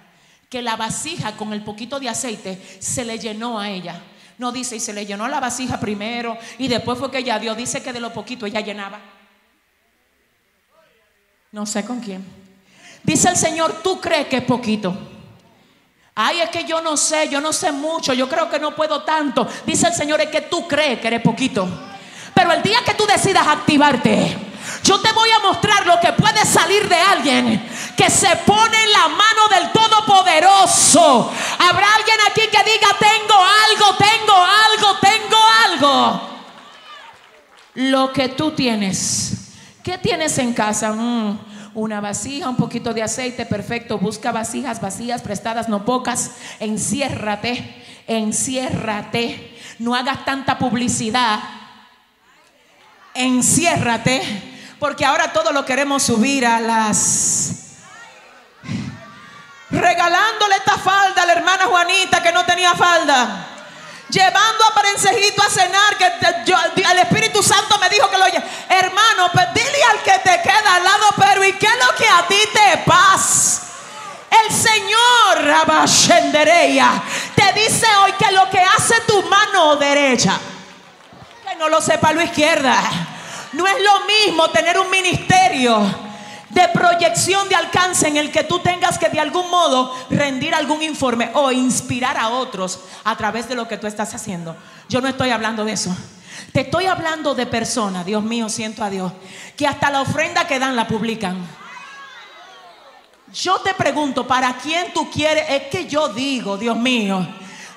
[0.50, 3.98] que la vasija con el poquito de aceite se le llenó a ella.
[4.36, 7.54] No dice, y se le llenó la vasija primero y después fue que ella dio.
[7.54, 9.00] Dice que de lo poquito ella llenaba.
[11.50, 12.22] No sé con quién.
[13.02, 15.17] Dice el Señor, tú crees que es poquito.
[16.20, 19.02] Ay, es que yo no sé, yo no sé mucho, yo creo que no puedo
[19.02, 19.46] tanto.
[19.64, 21.68] Dice el Señor, es que tú crees que eres poquito.
[22.34, 24.36] Pero el día que tú decidas activarte,
[24.82, 28.92] yo te voy a mostrar lo que puede salir de alguien que se pone en
[28.92, 31.32] la mano del Todopoderoso.
[31.56, 33.36] Habrá alguien aquí que diga, tengo
[33.70, 36.20] algo, tengo algo, tengo algo.
[37.74, 39.34] Lo que tú tienes.
[39.84, 40.90] ¿Qué tienes en casa?
[40.90, 41.38] Mm,
[41.78, 43.98] una vasija, un poquito de aceite, perfecto.
[43.98, 46.32] Busca vasijas vacías, prestadas, no pocas.
[46.60, 49.58] Enciérrate, enciérrate.
[49.78, 51.40] No hagas tanta publicidad.
[53.14, 54.22] Enciérrate
[54.78, 57.64] porque ahora todo lo queremos subir a las...
[59.70, 63.46] Regalándole esta falda a la hermana Juanita que no tenía falda.
[64.08, 66.06] Llevando a Parencejito a cenar, que
[66.90, 68.24] el Espíritu Santo me dijo que lo.
[68.80, 72.26] Hermano, dile al que te queda al lado, pero ¿y qué es lo que a
[72.26, 73.62] ti te pasa?
[74.30, 77.02] El Señor Rabashendereya
[77.34, 80.38] te dice hoy que lo que hace tu mano derecha,
[81.48, 82.78] que no lo sepa la izquierda
[83.52, 85.80] no es lo mismo tener un ministerio
[86.50, 90.82] de proyección de alcance en el que tú tengas que de algún modo rendir algún
[90.82, 94.56] informe o inspirar a otros a través de lo que tú estás haciendo.
[94.88, 95.94] Yo no estoy hablando de eso.
[96.58, 99.12] Te estoy hablando de personas, Dios mío, siento a Dios,
[99.56, 101.38] que hasta la ofrenda que dan la publican.
[103.32, 105.44] Yo te pregunto, ¿para quién tú quieres?
[105.50, 107.18] Es que yo digo, Dios mío,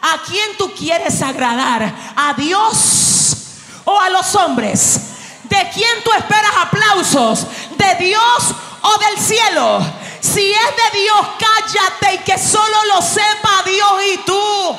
[0.02, 1.94] ¿a quién tú quieres agradar?
[2.16, 5.00] ¿A Dios o a los hombres?
[5.44, 7.46] ¿De quién tú esperas aplausos?
[7.78, 9.80] ¿De Dios o del cielo?
[10.22, 14.76] Si es de Dios, cállate y que solo lo sepa Dios y tú.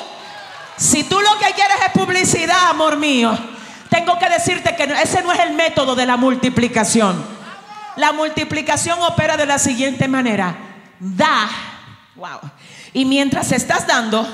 [0.75, 3.52] Si tú lo que quieres es publicidad, amor mío,
[3.93, 7.23] tengo que decirte que ese no es el método de la multiplicación.
[7.95, 10.55] La multiplicación opera de la siguiente manera.
[10.99, 11.47] Da.
[12.15, 12.39] Wow.
[12.91, 14.27] Y mientras estás dando,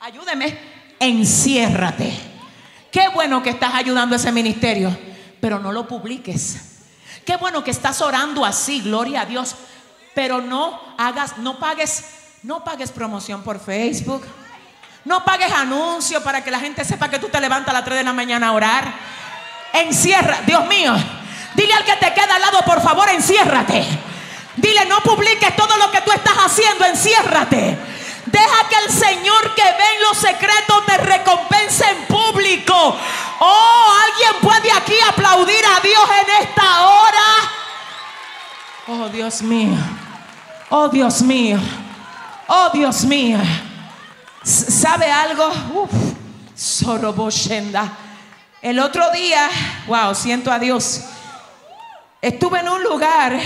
[0.00, 0.58] ayúdeme,
[0.98, 2.12] enciérrate.
[2.90, 4.98] Qué bueno que estás ayudando a ese ministerio,
[5.40, 6.80] pero no lo publiques.
[7.24, 9.54] Qué bueno que estás orando así, gloria a Dios,
[10.16, 12.04] pero no hagas, no pagues,
[12.42, 14.24] no pagues promoción por Facebook.
[15.08, 17.96] No pagues anuncios para que la gente sepa que tú te levantas a las 3
[17.96, 18.92] de la mañana a orar.
[19.72, 20.94] Encierra, Dios mío.
[21.54, 23.86] Dile al que te queda al lado, por favor, enciérrate.
[24.54, 27.78] Dile, no publiques todo lo que tú estás haciendo, enciérrate.
[28.26, 32.74] Deja que el Señor que ve en los secretos te recompense en público.
[33.40, 37.24] Oh, alguien puede aquí aplaudir a Dios en esta hora.
[38.88, 39.78] Oh, Dios mío.
[40.68, 41.58] Oh, Dios mío.
[42.46, 43.38] Oh, Dios mío.
[44.42, 45.50] ¿Sabe algo?
[46.54, 47.90] Soroboshenda.
[48.60, 49.48] El otro día,
[49.86, 51.04] wow, siento a Dios.
[52.20, 53.38] Estuve en un lugar,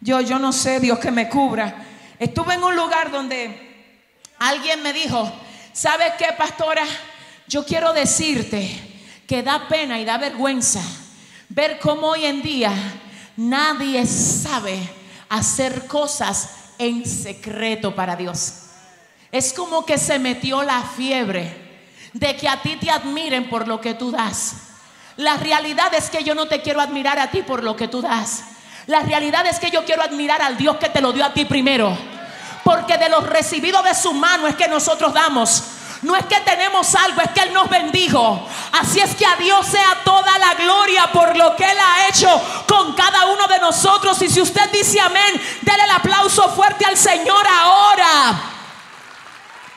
[0.00, 1.86] yo, yo no sé, Dios que me cubra.
[2.18, 3.74] Estuve en un lugar donde
[4.38, 5.32] Alguien me dijo,
[5.72, 6.84] ¿sabes qué, pastora?
[7.46, 8.68] Yo quiero decirte
[9.26, 10.82] que da pena y da vergüenza
[11.48, 12.72] ver cómo hoy en día
[13.36, 14.78] nadie sabe
[15.28, 18.63] hacer cosas en secreto para Dios.
[19.34, 23.80] Es como que se metió la fiebre de que a ti te admiren por lo
[23.80, 24.52] que tú das.
[25.16, 28.00] La realidad es que yo no te quiero admirar a ti por lo que tú
[28.00, 28.44] das.
[28.86, 31.46] La realidad es que yo quiero admirar al Dios que te lo dio a ti
[31.46, 31.98] primero.
[32.62, 35.64] Porque de los recibidos de su mano es que nosotros damos.
[36.02, 38.48] No es que tenemos algo, es que Él nos bendijo.
[38.70, 42.64] Así es que a Dios sea toda la gloria por lo que Él ha hecho
[42.68, 44.22] con cada uno de nosotros.
[44.22, 48.53] Y si usted dice amén, déle el aplauso fuerte al Señor ahora.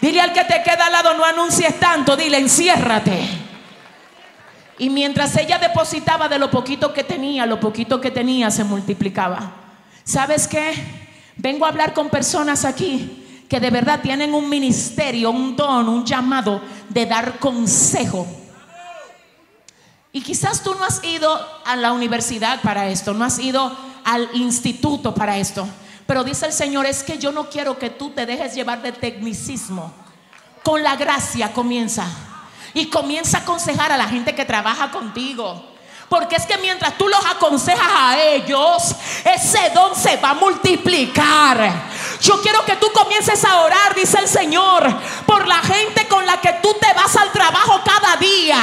[0.08, 3.28] Dile al que te queda al lado, no anuncies tanto, dile, enciérrate.
[4.80, 9.52] Y mientras ella depositaba de lo poquito que tenía, lo poquito que tenía se multiplicaba.
[10.06, 10.72] ¿Sabes qué?
[11.36, 16.06] Vengo a hablar con personas aquí que de verdad tienen un ministerio, un don, un
[16.06, 18.26] llamado de dar consejo.
[20.14, 24.30] Y quizás tú no has ido a la universidad para esto, no has ido al
[24.36, 25.68] instituto para esto.
[26.08, 28.94] Pero dice el Señor, es que yo no quiero que tú te dejes llevar de
[28.94, 29.94] tecnicismo.
[30.64, 32.08] Con la gracia comienza.
[32.74, 35.78] Y comienza a aconsejar a la gente que trabaja contigo.
[36.08, 41.70] Porque es que mientras tú los aconsejas a ellos, ese don se va a multiplicar.
[42.22, 44.88] Yo quiero que tú comiences a orar, dice el Señor,
[45.26, 48.58] por la gente con la que tú te vas al trabajo cada día.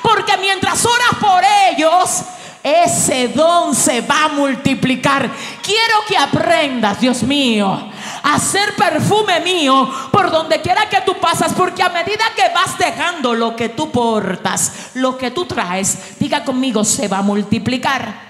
[0.00, 2.22] Porque mientras oras por ellos,
[2.66, 5.30] ese don se va a multiplicar.
[5.62, 7.92] Quiero que aprendas, Dios mío,
[8.24, 12.76] a hacer perfume mío por donde quiera que tú pasas, porque a medida que vas
[12.76, 18.26] dejando lo que tú portas, lo que tú traes, diga conmigo, se va a multiplicar.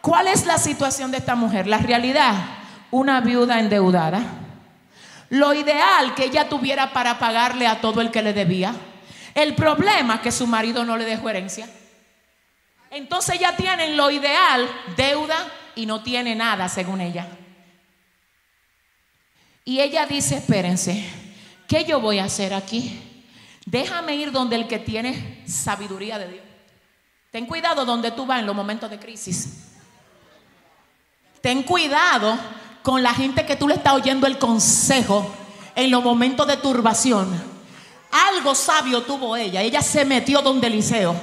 [0.00, 1.68] ¿Cuál es la situación de esta mujer?
[1.68, 2.34] La realidad,
[2.90, 4.22] una viuda endeudada.
[5.28, 8.74] Lo ideal que ella tuviera para pagarle a todo el que le debía.
[9.36, 11.68] El problema que su marido no le dejó herencia.
[12.90, 17.28] Entonces ya tienen lo ideal, deuda y no tiene nada según ella.
[19.64, 21.08] Y ella dice, espérense,
[21.68, 23.00] ¿qué yo voy a hacer aquí?
[23.64, 26.44] Déjame ir donde el que tiene sabiduría de Dios.
[27.30, 29.68] Ten cuidado donde tú vas en los momentos de crisis.
[31.40, 32.36] Ten cuidado
[32.82, 35.32] con la gente que tú le estás oyendo el consejo
[35.76, 37.28] en los momentos de turbación.
[38.10, 39.62] Algo sabio tuvo ella.
[39.62, 41.14] Ella se metió donde Eliseo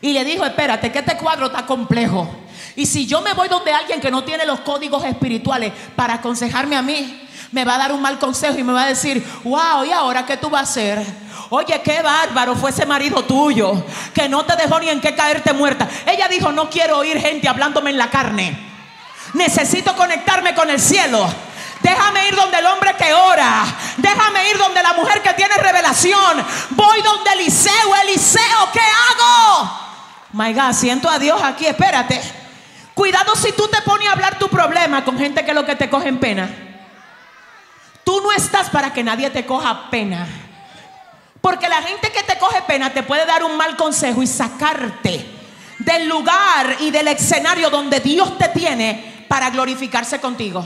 [0.00, 2.28] y le dijo, espérate, que este cuadro está complejo.
[2.74, 6.76] Y si yo me voy donde alguien que no tiene los códigos espirituales para aconsejarme
[6.76, 9.84] a mí, me va a dar un mal consejo y me va a decir, wow,
[9.84, 11.06] ¿y ahora qué tú vas a hacer?
[11.48, 13.82] Oye, qué bárbaro fue ese marido tuyo,
[14.12, 15.88] que no te dejó ni en qué caerte muerta.
[16.06, 18.58] Ella dijo, no quiero oír gente hablándome en la carne.
[19.32, 21.26] Necesito conectarme con el cielo.
[21.82, 23.64] Déjame ir donde el hombre que ora.
[23.96, 26.44] Déjame ir donde la mujer que tiene revelación.
[26.70, 27.94] Voy donde Eliseo.
[28.02, 29.85] Eliseo, ¿qué hago?
[30.36, 31.66] My God, siento a Dios aquí.
[31.66, 32.20] Espérate.
[32.92, 35.88] Cuidado si tú te pones a hablar tu problema con gente que lo que te
[35.88, 36.50] coge en pena.
[38.04, 40.28] Tú no estás para que nadie te coja pena.
[41.40, 45.26] Porque la gente que te coge pena te puede dar un mal consejo y sacarte
[45.78, 50.62] del lugar y del escenario donde Dios te tiene para glorificarse contigo.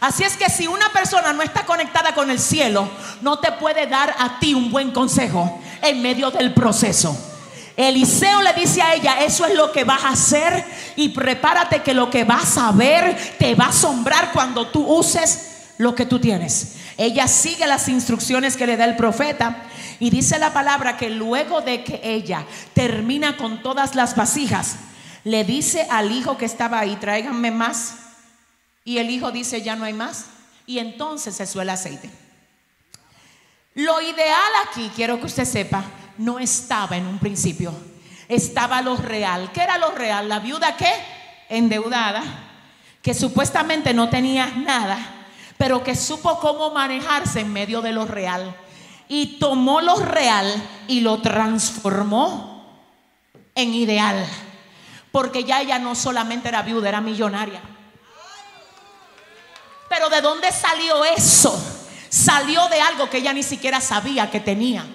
[0.00, 2.88] Así es que si una persona no está conectada con el cielo,
[3.20, 7.31] no te puede dar a ti un buen consejo en medio del proceso.
[7.76, 10.64] Eliseo le dice a ella, eso es lo que vas a hacer
[10.96, 15.72] y prepárate que lo que vas a ver te va a asombrar cuando tú uses
[15.78, 16.76] lo que tú tienes.
[16.98, 19.64] Ella sigue las instrucciones que le da el profeta
[19.98, 24.76] y dice la palabra que luego de que ella termina con todas las vasijas,
[25.24, 27.94] le dice al hijo que estaba ahí, tráiganme más.
[28.84, 30.26] Y el hijo dice, ya no hay más.
[30.66, 32.10] Y entonces se suele aceite.
[33.74, 35.84] Lo ideal aquí, quiero que usted sepa,
[36.18, 37.74] no estaba en un principio.
[38.28, 39.50] Estaba lo real.
[39.52, 40.28] ¿Qué era lo real?
[40.28, 40.92] La viuda qué?
[41.48, 42.22] Endeudada,
[43.02, 44.98] que supuestamente no tenía nada,
[45.58, 48.54] pero que supo cómo manejarse en medio de lo real.
[49.08, 50.50] Y tomó lo real
[50.88, 52.80] y lo transformó
[53.54, 54.26] en ideal.
[55.10, 57.60] Porque ya ella no solamente era viuda, era millonaria.
[59.90, 61.62] Pero ¿de dónde salió eso?
[62.08, 64.86] Salió de algo que ella ni siquiera sabía que tenía.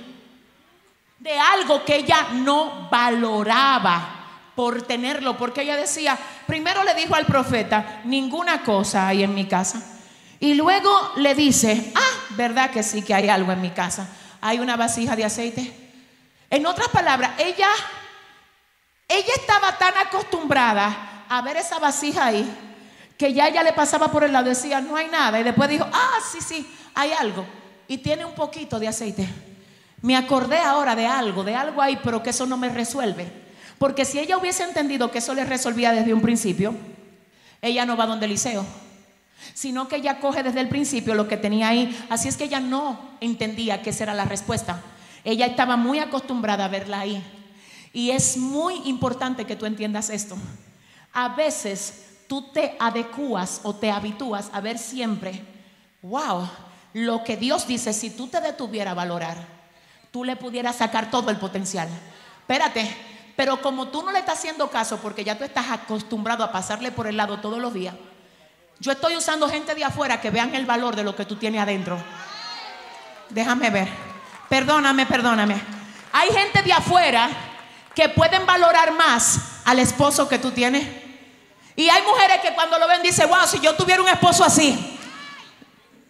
[1.20, 5.38] De algo que ella no valoraba por tenerlo.
[5.38, 9.82] Porque ella decía, primero le dijo al profeta, ninguna cosa hay en mi casa.
[10.40, 14.08] Y luego le dice, ah, verdad que sí que hay algo en mi casa.
[14.42, 15.92] Hay una vasija de aceite.
[16.50, 17.68] En otras palabras, ella
[19.08, 22.46] ella estaba tan acostumbrada a ver esa vasija ahí
[23.18, 25.40] que ya ella le pasaba por el lado decía, no hay nada.
[25.40, 27.46] Y después dijo, ah, sí, sí, hay algo.
[27.88, 29.28] Y tiene un poquito de aceite.
[30.02, 33.32] Me acordé ahora de algo, de algo ahí, pero que eso no me resuelve.
[33.78, 36.76] Porque si ella hubiese entendido que eso le resolvía desde un principio,
[37.62, 38.66] ella no va donde Eliseo,
[39.54, 41.98] sino que ella coge desde el principio lo que tenía ahí.
[42.10, 44.82] Así es que ella no entendía que esa era la respuesta.
[45.24, 47.24] Ella estaba muy acostumbrada a verla ahí.
[47.94, 50.38] Y es muy importante que tú entiendas esto.
[51.14, 55.42] A veces tú te adecuas o te habitúas a ver siempre,
[56.02, 56.48] wow,
[56.94, 59.57] lo que Dios dice, si tú te detuvieras a valorar,
[60.12, 61.88] tú le pudieras sacar todo el potencial.
[62.40, 62.96] Espérate,
[63.36, 66.92] pero como tú no le estás haciendo caso porque ya tú estás acostumbrado a pasarle
[66.92, 67.94] por el lado todos los días,
[68.80, 71.62] yo estoy usando gente de afuera que vean el valor de lo que tú tienes
[71.62, 71.98] adentro.
[73.30, 73.88] Déjame ver.
[74.50, 75.60] Perdóname, perdóname.
[76.14, 77.30] Hay gente de afuera
[77.94, 80.88] que pueden valorar más al esposo que tú tienes.
[81.76, 84.98] Y hay mujeres que cuando lo ven dicen, wow, si yo tuviera un esposo así,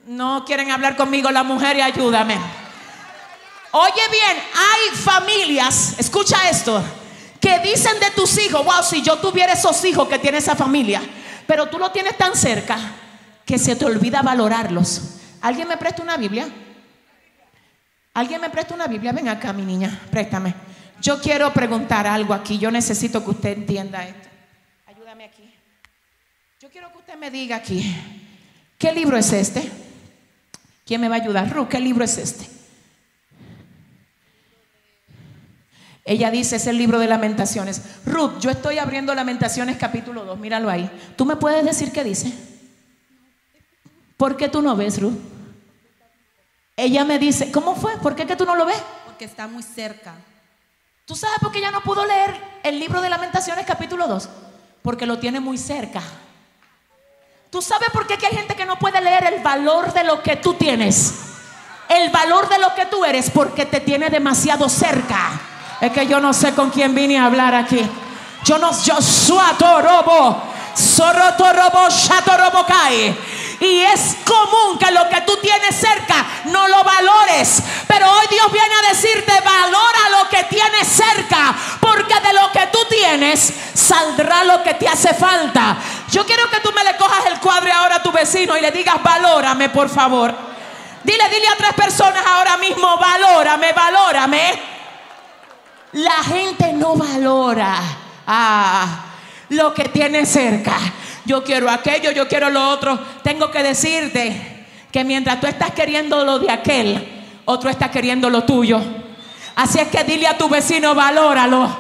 [0.06, 2.38] no quieren hablar conmigo la mujer y ayúdame.
[3.72, 6.84] Oye bien, hay familias, escucha esto,
[7.39, 11.01] que dicen de tus hijos, wow, si yo tuviera esos hijos que tiene esa familia,
[11.45, 12.78] pero tú lo tienes tan cerca
[13.45, 15.01] que se te olvida valorarlos.
[15.41, 16.47] ¿Alguien me presta una Biblia?
[18.13, 19.11] ¿Alguien me presta una Biblia?
[19.11, 20.53] Ven acá, mi niña, préstame.
[20.99, 22.57] Yo quiero preguntar algo aquí.
[22.57, 24.28] Yo necesito que usted entienda esto.
[24.88, 25.53] Ayúdame aquí.
[26.59, 27.95] Yo quiero que usted me diga aquí.
[28.78, 29.70] ¿Qué libro es este?
[30.86, 31.49] ¿Quién me va a ayudar?
[31.49, 32.57] Ru, ¿qué libro es este?
[36.08, 37.82] Ella dice, es el libro de lamentaciones.
[38.05, 40.89] Ruth, yo estoy abriendo lamentaciones capítulo 2, míralo ahí.
[41.18, 42.34] ¿Tú me puedes decir qué dice?
[44.16, 45.18] ¿Por qué tú no ves, Ruth?
[46.78, 47.97] Ella me dice, ¿cómo fue?
[47.97, 48.82] ¿Por qué que tú no lo ves?
[49.05, 50.16] Porque está muy cerca.
[51.05, 52.34] ¿Tú sabes por qué ella no pudo leer
[52.64, 54.30] el libro de lamentaciones capítulo 2?
[54.84, 56.01] Porque lo tiene muy cerca.
[57.49, 60.38] ¿Tú sabes por qué hay gente que no puede leer el valor de lo que
[60.38, 61.16] tú tienes?
[61.89, 65.47] El valor de lo que tú eres porque te tiene demasiado cerca.
[65.80, 67.88] Es que yo no sé con quién vine a hablar aquí.
[68.43, 70.41] Yo no, yo suato robo,
[70.73, 73.15] soroto robo, shato robo cae.
[73.59, 77.61] Y es común que lo que tú tienes cerca no lo valores.
[77.88, 81.55] Pero hoy Dios viene a decirte, valora lo que tienes cerca.
[81.80, 85.78] Porque de lo que tú tienes saldrá lo que te hace falta.
[86.11, 88.71] Yo quiero que tú me le cojas el cuadro ahora a tu vecino y le
[88.71, 90.34] digas, valórame por favor.
[91.03, 94.76] Dile, dile a tres personas ahora mismo, valórame, valórame.
[95.94, 97.80] La gente no valora
[98.28, 99.06] ah,
[99.50, 100.78] lo que tiene cerca.
[101.26, 103.00] Yo quiero aquello, yo quiero lo otro.
[103.24, 108.44] Tengo que decirte que mientras tú estás queriendo lo de aquel, otro está queriendo lo
[108.44, 108.82] tuyo.
[109.56, 111.76] Así es que dile a tu vecino, valóralo,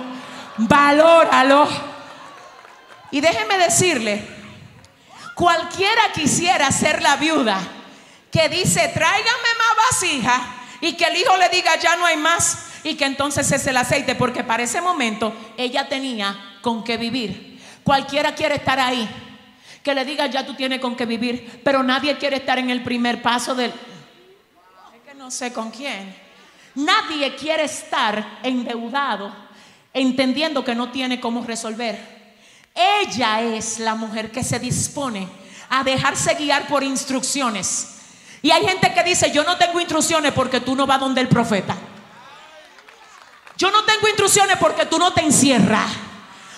[0.57, 1.67] valóralo.
[3.11, 4.25] Y déjeme decirle,
[5.35, 7.59] cualquiera quisiera ser la viuda
[8.31, 10.41] que dice, tráigame más vasija
[10.81, 13.77] y que el hijo le diga, ya no hay más y que entonces es el
[13.77, 17.61] aceite, porque para ese momento ella tenía con qué vivir.
[17.83, 19.07] Cualquiera quiere estar ahí,
[19.83, 22.83] que le diga ya tú tienes con qué vivir, pero nadie quiere estar en el
[22.83, 23.71] primer paso del...
[23.71, 26.15] Es que no sé con quién.
[26.75, 29.33] Nadie quiere estar endeudado,
[29.93, 31.99] entendiendo que no tiene cómo resolver.
[32.73, 35.27] Ella es la mujer que se dispone
[35.69, 37.95] a dejarse guiar por instrucciones.
[38.41, 41.27] Y hay gente que dice, yo no tengo instrucciones porque tú no vas donde el
[41.27, 41.75] profeta.
[43.57, 45.89] Yo no tengo instrucciones porque tú no te encierras.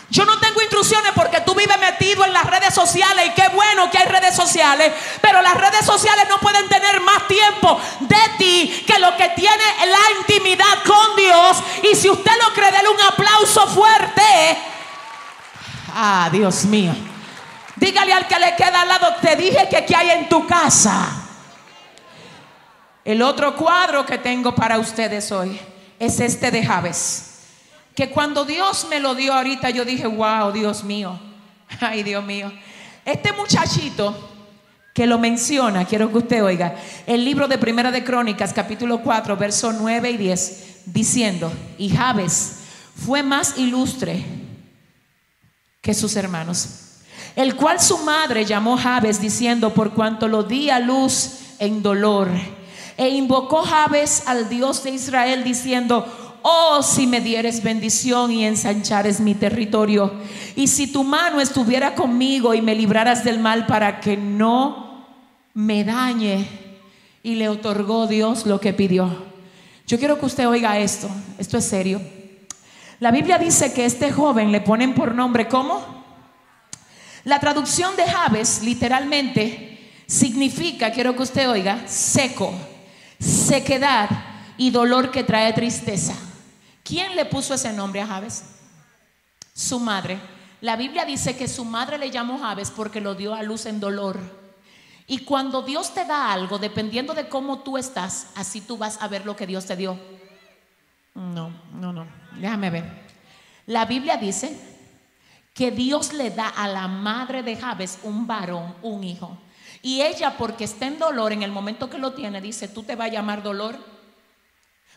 [0.09, 3.91] Yo no tengo instrucciones porque tú vives metido en las redes sociales y qué bueno
[3.91, 4.91] que hay redes sociales,
[5.21, 9.63] pero las redes sociales no pueden tener más tiempo de ti que lo que tiene
[9.85, 11.57] la intimidad con Dios.
[11.91, 14.57] Y si usted lo cree, déle un aplauso fuerte.
[15.93, 16.93] Ah, Dios mío.
[17.75, 21.07] Dígale al que le queda al lado, te dije que qué hay en tu casa.
[23.05, 25.59] El otro cuadro que tengo para ustedes hoy
[25.99, 27.25] es este de Javes.
[27.93, 31.19] Que cuando Dios me lo dio ahorita, yo dije, wow, Dios mío,
[31.81, 32.51] ay Dios mío.
[33.05, 34.29] Este muchachito
[34.93, 36.75] que lo menciona, quiero que usted oiga,
[37.05, 42.59] el libro de Primera de Crónicas, capítulo 4, versos 9 y 10, diciendo, y Javes
[42.95, 44.25] fue más ilustre
[45.81, 47.01] que sus hermanos,
[47.35, 52.29] el cual su madre llamó Javes diciendo, por cuanto lo di a luz en dolor
[52.99, 56.05] e invocó Jabes al Dios de Israel diciendo,
[56.41, 60.11] oh si me dieres bendición y ensanchares mi territorio,
[60.57, 65.07] y si tu mano estuviera conmigo y me libraras del mal para que no
[65.53, 66.45] me dañe.
[67.23, 69.23] Y le otorgó Dios lo que pidió.
[69.87, 72.01] Yo quiero que usted oiga esto, esto es serio.
[72.99, 76.03] La Biblia dice que este joven le ponen por nombre ¿cómo?
[77.23, 82.53] La traducción de Jabes literalmente significa, quiero que usted oiga, seco
[83.19, 84.09] sequedad
[84.57, 86.13] y dolor que trae tristeza.
[86.83, 88.43] ¿Quién le puso ese nombre a Javes?
[89.53, 90.19] Su madre.
[90.61, 93.79] La Biblia dice que su madre le llamó Javes porque lo dio a luz en
[93.79, 94.19] dolor.
[95.07, 99.07] Y cuando Dios te da algo, dependiendo de cómo tú estás, así tú vas a
[99.07, 99.99] ver lo que Dios te dio.
[101.15, 102.05] No, no, no.
[102.39, 103.09] Déjame ver.
[103.65, 104.59] La Biblia dice
[105.53, 109.37] que Dios le da a la madre de Javes un varón, un hijo.
[109.81, 112.95] Y ella, porque está en dolor, en el momento que lo tiene, dice, tú te
[112.95, 113.77] vas a llamar dolor.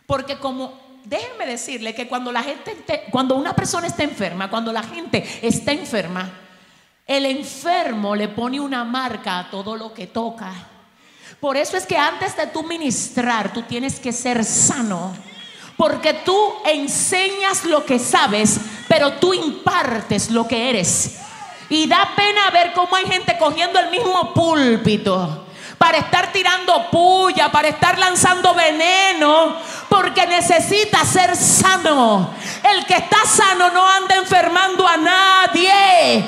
[0.07, 4.83] Porque como, déjenme decirle que cuando la gente, cuando una persona está enferma, cuando la
[4.83, 6.31] gente está enferma,
[7.07, 10.53] el enfermo le pone una marca a todo lo que toca.
[11.41, 15.15] Por eso es que antes de tú ministrar, tú tienes que ser sano.
[15.77, 21.19] Porque tú enseñas lo que sabes, pero tú impartes lo que eres.
[21.73, 25.47] Y da pena ver cómo hay gente cogiendo el mismo púlpito
[25.79, 29.57] para estar tirando puya, para estar lanzando veneno,
[29.89, 32.29] porque necesita ser sano.
[32.63, 36.23] El que está sano no anda enfermando a nadie.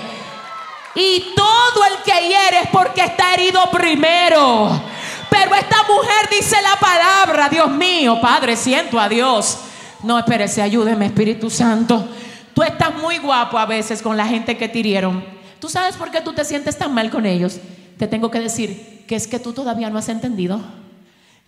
[0.95, 4.81] Y todo el que hiere es porque está herido primero.
[5.29, 9.59] Pero esta mujer dice la palabra, Dios mío, Padre, siento a Dios.
[10.05, 12.09] No, espérese, ayúdeme, Espíritu Santo.
[12.55, 15.34] Tú estás muy guapo a veces con la gente que te.
[15.65, 17.59] ¿Tú sabes por qué tú te sientes tan mal con ellos?
[17.97, 20.61] Te tengo que decir que es que tú todavía no has entendido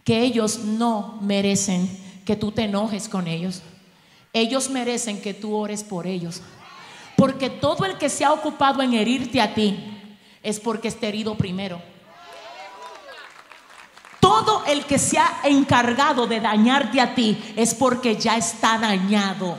[0.04, 1.86] que ellos no merecen
[2.24, 3.60] que tú te enojes con ellos.
[4.32, 6.40] ellos merecen que tú ores por ellos.
[7.14, 9.78] Porque todo el que se ha ocupado en herirte a ti
[10.42, 11.82] es porque está herido primero.
[14.18, 19.58] Todo el que se ha encargado de dañarte a ti es porque ya está dañado.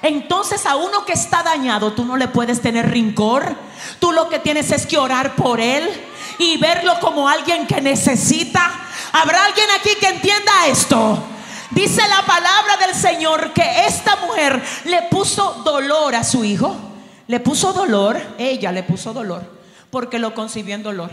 [0.00, 3.68] Entonces a uno que está dañado tú no le puedes tener rincor.
[3.98, 5.88] Tú lo que tienes es que orar por él
[6.38, 8.70] y verlo como alguien que necesita.
[9.12, 11.22] ¿Habrá alguien aquí que entienda esto?
[11.70, 16.76] Dice la palabra del Señor que esta mujer le puso dolor a su hijo.
[17.28, 19.48] Le puso dolor, ella le puso dolor,
[19.90, 21.12] porque lo concibió en dolor.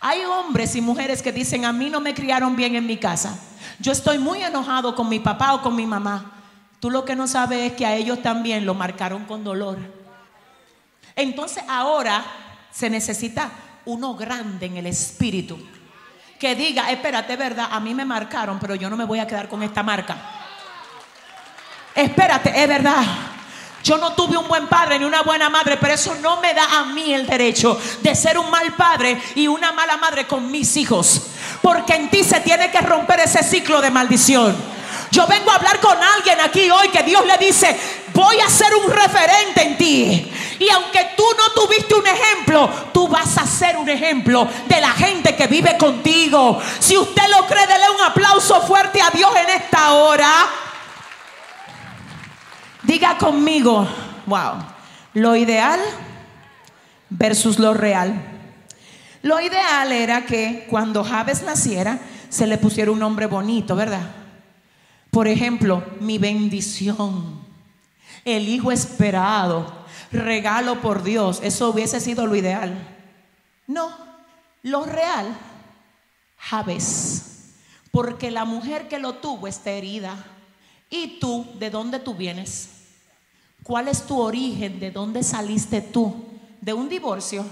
[0.00, 3.38] Hay hombres y mujeres que dicen, a mí no me criaron bien en mi casa.
[3.78, 6.32] Yo estoy muy enojado con mi papá o con mi mamá.
[6.80, 9.78] Tú lo que no sabes es que a ellos también lo marcaron con dolor.
[11.18, 12.24] Entonces ahora
[12.70, 13.50] se necesita
[13.86, 15.58] uno grande en el espíritu
[16.38, 19.48] que diga, espérate, verdad, a mí me marcaron, pero yo no me voy a quedar
[19.48, 20.16] con esta marca.
[21.92, 23.02] Espérate, es verdad.
[23.82, 26.78] Yo no tuve un buen padre ni una buena madre, pero eso no me da
[26.78, 30.76] a mí el derecho de ser un mal padre y una mala madre con mis
[30.76, 31.22] hijos.
[31.60, 34.56] Porque en ti se tiene que romper ese ciclo de maldición.
[35.10, 37.76] Yo vengo a hablar con alguien aquí hoy que Dios le dice,
[38.12, 40.32] voy a ser un referente en ti.
[40.58, 44.90] Y aunque tú no tuviste un ejemplo, tú vas a ser un ejemplo de la
[44.90, 46.60] gente que vive contigo.
[46.80, 50.30] Si usted lo cree, dele un aplauso fuerte a Dios en esta hora.
[52.82, 53.86] Diga conmigo,
[54.26, 54.54] wow,
[55.14, 55.80] lo ideal
[57.08, 58.20] versus lo real.
[59.22, 61.98] Lo ideal era que cuando Javes naciera,
[62.28, 64.17] se le pusiera un nombre bonito, ¿verdad?
[65.10, 67.40] Por ejemplo, mi bendición,
[68.24, 69.72] el hijo esperado,
[70.12, 71.40] regalo por Dios.
[71.42, 72.96] Eso hubiese sido lo ideal.
[73.66, 73.90] No,
[74.62, 75.36] lo real,
[76.36, 77.24] Javes.
[77.90, 80.24] Porque la mujer que lo tuvo está herida.
[80.90, 82.70] ¿Y tú, de dónde tú vienes?
[83.62, 84.80] ¿Cuál es tu origen?
[84.80, 86.24] ¿De dónde saliste tú?
[86.60, 87.44] ¿De un divorcio?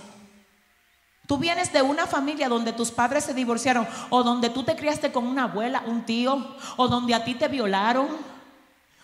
[1.27, 5.11] Tú vienes de una familia donde tus padres se divorciaron o donde tú te criaste
[5.11, 8.07] con una abuela, un tío, o donde a ti te violaron,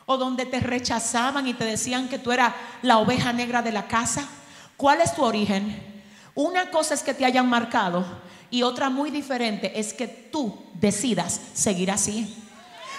[0.06, 3.88] o donde te rechazaban y te decían que tú eras la oveja negra de la
[3.88, 4.28] casa.
[4.76, 6.02] ¿Cuál es tu origen?
[6.34, 8.04] Una cosa es que te hayan marcado
[8.50, 12.36] y otra muy diferente es que tú decidas seguir así.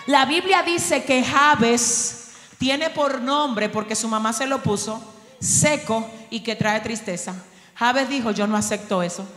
[0.06, 5.02] La Biblia dice que Javes tiene por nombre, porque su mamá se lo puso,
[5.40, 7.36] seco y que trae tristeza.
[7.84, 9.28] Javes dijo, yo no acepto eso.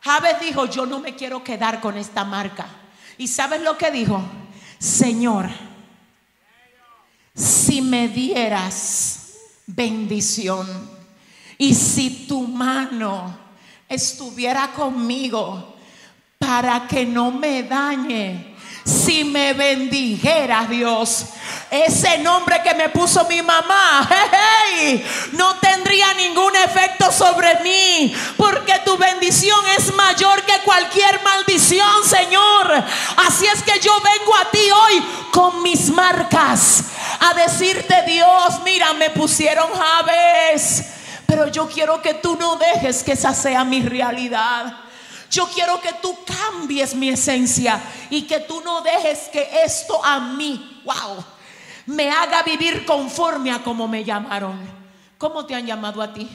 [0.00, 2.66] Javes dijo, yo no me quiero quedar con esta marca.
[3.16, 4.20] ¿Y sabes lo que dijo?
[4.80, 5.48] Señor,
[7.36, 9.34] si me dieras
[9.68, 10.66] bendición
[11.56, 13.38] y si tu mano
[13.88, 15.76] estuviera conmigo
[16.36, 18.53] para que no me dañe
[18.84, 21.26] si me bendijera Dios.
[21.70, 24.08] Ese nombre que me puso mi mamá,
[25.32, 32.84] no tendría ningún efecto sobre mí, porque tu bendición es mayor que cualquier maldición, Señor.
[33.26, 36.84] Así es que yo vengo a ti hoy con mis marcas
[37.20, 40.84] a decirte, Dios, mira, me pusieron Javes,
[41.26, 44.83] pero yo quiero que tú no dejes que esa sea mi realidad.
[45.30, 50.20] Yo quiero que tú cambies mi esencia y que tú no dejes que esto a
[50.20, 51.24] mí, wow,
[51.86, 54.58] me haga vivir conforme a como me llamaron.
[55.18, 56.28] ¿Cómo te han llamado a ti?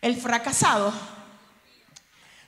[0.00, 0.92] El fracasado.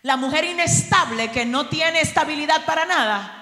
[0.02, 3.36] La mujer inestable que no tiene estabilidad para nada.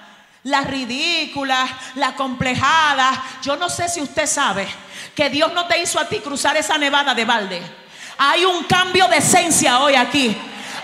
[0.45, 1.67] La ridícula,
[1.97, 3.23] la complejada.
[3.43, 4.67] Yo no sé si usted sabe
[5.15, 7.63] que Dios no te hizo a ti cruzar esa nevada de balde.
[8.19, 10.37] Hay un cambio de esencia hoy aquí.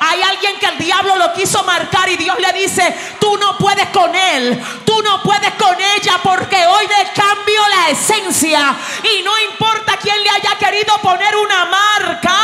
[0.06, 3.88] Hay alguien que el diablo lo quiso marcar y Dios le dice, tú no puedes
[3.88, 9.32] con él, tú no puedes con ella porque hoy le cambio la esencia y no
[9.50, 12.36] importa quién le haya querido poner una marca.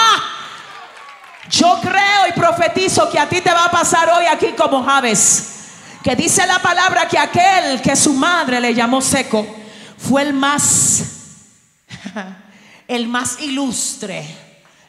[1.51, 5.57] Yo creo y profetizo que a ti te va a pasar hoy aquí como Javes.
[6.03, 9.47] Que dice la palabra que aquel que su madre le llamó seco
[9.99, 11.03] fue el más,
[12.89, 14.25] el más ilustre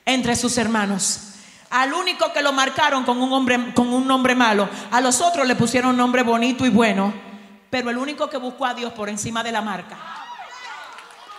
[0.06, 1.31] entre sus hermanos.
[1.72, 5.48] Al único que lo marcaron con un, hombre, con un nombre malo, a los otros
[5.48, 7.14] le pusieron un nombre bonito y bueno,
[7.70, 9.98] pero el único que buscó a Dios por encima de la marca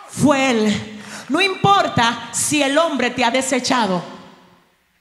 [0.09, 1.03] fue él.
[1.29, 4.03] No importa si el hombre te ha desechado.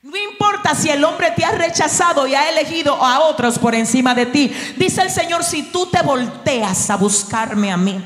[0.02, 4.16] No importa si el hombre te ha rechazado y ha elegido a otros por encima
[4.16, 4.52] de ti.
[4.78, 8.02] Dice el Señor, si tú te volteas a buscarme a mí,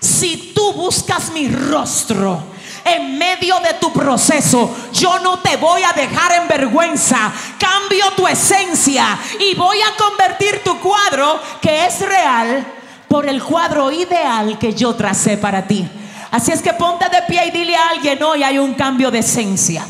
[0.00, 2.55] si tú buscas mi rostro,
[2.86, 4.74] en medio de tu proceso.
[4.92, 7.32] Yo no te voy a dejar en vergüenza.
[7.58, 12.64] Cambio tu esencia y voy a convertir tu cuadro que es real
[13.08, 15.88] por el cuadro ideal que yo tracé para ti.
[16.30, 19.20] Así es que ponte de pie y dile a alguien, hoy hay un cambio de
[19.20, 19.86] esencia.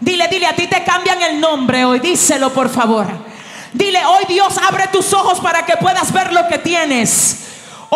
[0.00, 3.06] Dile, dile, a ti te cambian el nombre hoy, díselo por favor.
[3.72, 7.38] Dile, hoy Dios abre tus ojos para que puedas ver lo que tienes.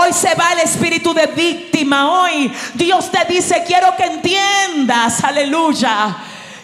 [0.01, 2.23] Hoy se va el espíritu de víctima.
[2.23, 6.17] Hoy Dios te dice, quiero que entiendas, aleluya,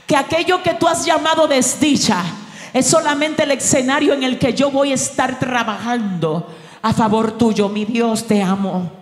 [0.06, 2.22] que aquello que tú has llamado desdicha
[2.72, 7.68] es solamente el escenario en el que yo voy a estar trabajando a favor tuyo.
[7.68, 8.92] Mi Dios, te amo.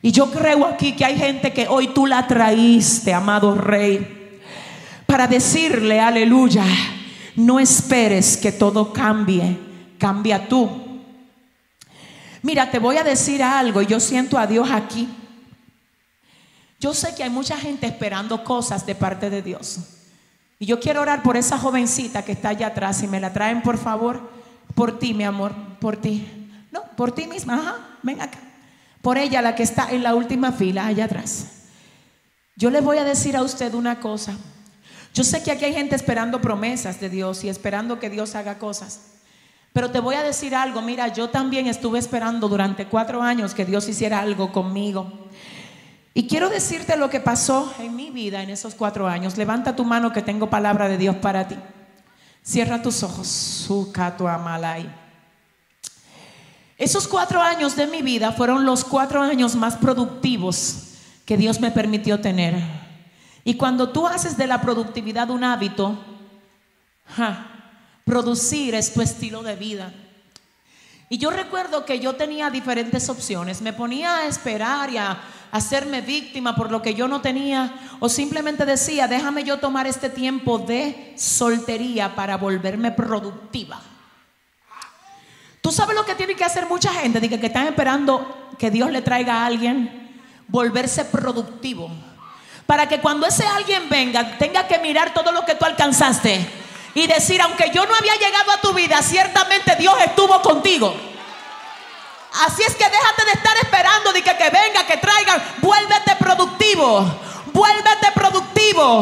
[0.00, 4.38] Y yo creo aquí que hay gente que hoy tú la traíste, amado rey,
[5.06, 6.62] para decirle, aleluya,
[7.34, 9.58] no esperes que todo cambie,
[9.98, 10.85] cambia tú.
[12.42, 15.08] Mira, te voy a decir algo y yo siento a Dios aquí.
[16.78, 19.80] Yo sé que hay mucha gente esperando cosas de parte de Dios.
[20.58, 22.98] Y yo quiero orar por esa jovencita que está allá atrás.
[22.98, 24.30] Si me la traen, por favor,
[24.74, 26.26] por ti, mi amor, por ti.
[26.70, 27.54] No, por ti misma.
[27.54, 28.38] Ajá, ven acá.
[29.02, 31.46] Por ella, la que está en la última fila, allá atrás.
[32.56, 34.34] Yo le voy a decir a usted una cosa.
[35.12, 38.58] Yo sé que aquí hay gente esperando promesas de Dios y esperando que Dios haga
[38.58, 39.15] cosas.
[39.76, 43.66] Pero te voy a decir algo, mira, yo también estuve esperando durante cuatro años que
[43.66, 45.12] Dios hiciera algo conmigo.
[46.14, 49.36] Y quiero decirte lo que pasó en mi vida en esos cuatro años.
[49.36, 51.56] Levanta tu mano que tengo palabra de Dios para ti.
[52.42, 53.68] Cierra tus ojos.
[56.78, 60.94] Esos cuatro años de mi vida fueron los cuatro años más productivos
[61.26, 62.54] que Dios me permitió tener.
[63.44, 65.98] Y cuando tú haces de la productividad un hábito,
[68.06, 69.92] producir es tu estilo de vida.
[71.08, 73.60] Y yo recuerdo que yo tenía diferentes opciones.
[73.60, 77.74] Me ponía a esperar y a hacerme víctima por lo que yo no tenía.
[77.98, 83.80] O simplemente decía, déjame yo tomar este tiempo de soltería para volverme productiva.
[85.60, 88.92] Tú sabes lo que tiene que hacer mucha gente, que, que están esperando que Dios
[88.92, 91.90] le traiga a alguien, volverse productivo.
[92.66, 96.65] Para que cuando ese alguien venga, tenga que mirar todo lo que tú alcanzaste
[96.96, 100.96] y decir, aunque yo no había llegado a tu vida, ciertamente Dios estuvo contigo.
[102.46, 105.42] Así es que déjate de estar esperando de que, que venga, que traigan.
[105.58, 107.04] Vuélvete productivo.
[107.52, 109.00] Vuélvete productivo.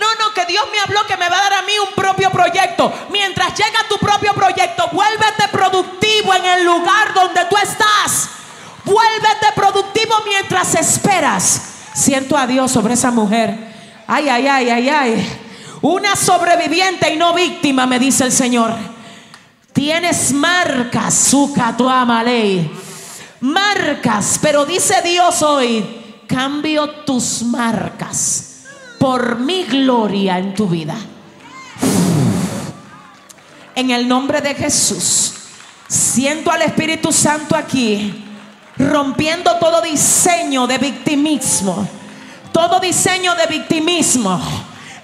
[0.00, 2.32] No, no, que Dios me habló que me va a dar a mí un propio
[2.32, 2.92] proyecto.
[3.10, 8.28] Mientras llega tu propio proyecto, vuélvete productivo en el lugar donde tú estás.
[8.84, 11.62] Vuélvete productivo mientras esperas.
[11.94, 13.56] Siento a Dios sobre esa mujer.
[14.08, 15.45] Ay, ay, ay, ay, ay.
[15.82, 18.74] Una sobreviviente y no víctima, me dice el Señor.
[19.72, 21.54] Tienes marcas, su
[22.24, 22.70] ley.
[23.40, 25.84] Marcas, pero dice Dios hoy,
[26.26, 28.64] cambio tus marcas
[28.98, 30.96] por mi gloria en tu vida.
[33.74, 35.34] En el nombre de Jesús,
[35.86, 38.24] siento al Espíritu Santo aquí,
[38.78, 41.86] rompiendo todo diseño de victimismo,
[42.52, 44.40] todo diseño de victimismo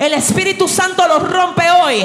[0.03, 2.05] el Espíritu Santo los rompe hoy.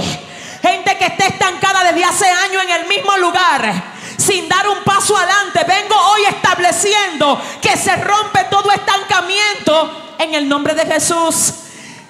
[0.61, 3.73] Gente que está estancada desde hace años en el mismo lugar,
[4.17, 5.61] sin dar un paso adelante.
[5.67, 11.53] Vengo hoy estableciendo que se rompe todo estancamiento en el nombre de Jesús.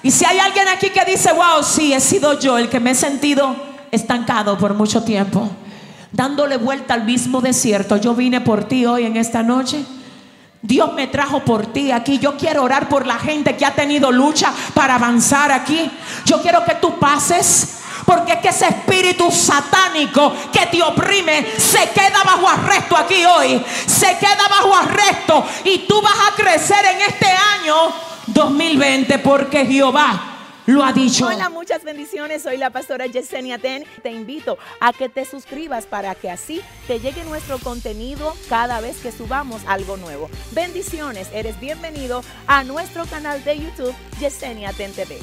[0.02, 2.90] Y si hay alguien aquí que dice, wow, sí, he sido yo el que me
[2.90, 3.56] he sentido
[3.90, 5.48] estancado por mucho tiempo,
[6.12, 9.84] dándole vuelta al mismo desierto, yo vine por ti hoy en esta noche.
[10.62, 12.18] Dios me trajo por ti aquí.
[12.18, 15.90] Yo quiero orar por la gente que ha tenido lucha para avanzar aquí.
[16.24, 17.74] Yo quiero que tú pases.
[18.04, 23.62] Porque es que ese espíritu satánico que te oprime se queda bajo arresto aquí hoy.
[23.86, 25.44] Se queda bajo arresto.
[25.64, 27.74] Y tú vas a crecer en este año
[28.28, 30.37] 2020 porque Jehová
[30.68, 31.26] lo ha dicho.
[31.26, 32.42] Hola, muchas bendiciones.
[32.42, 33.84] Soy la pastora Yesenia Ten.
[34.02, 38.98] Te invito a que te suscribas para que así te llegue nuestro contenido cada vez
[38.98, 40.28] que subamos algo nuevo.
[40.52, 41.30] Bendiciones.
[41.32, 45.18] Eres bienvenido a nuestro canal de YouTube Yesenia Ten TV.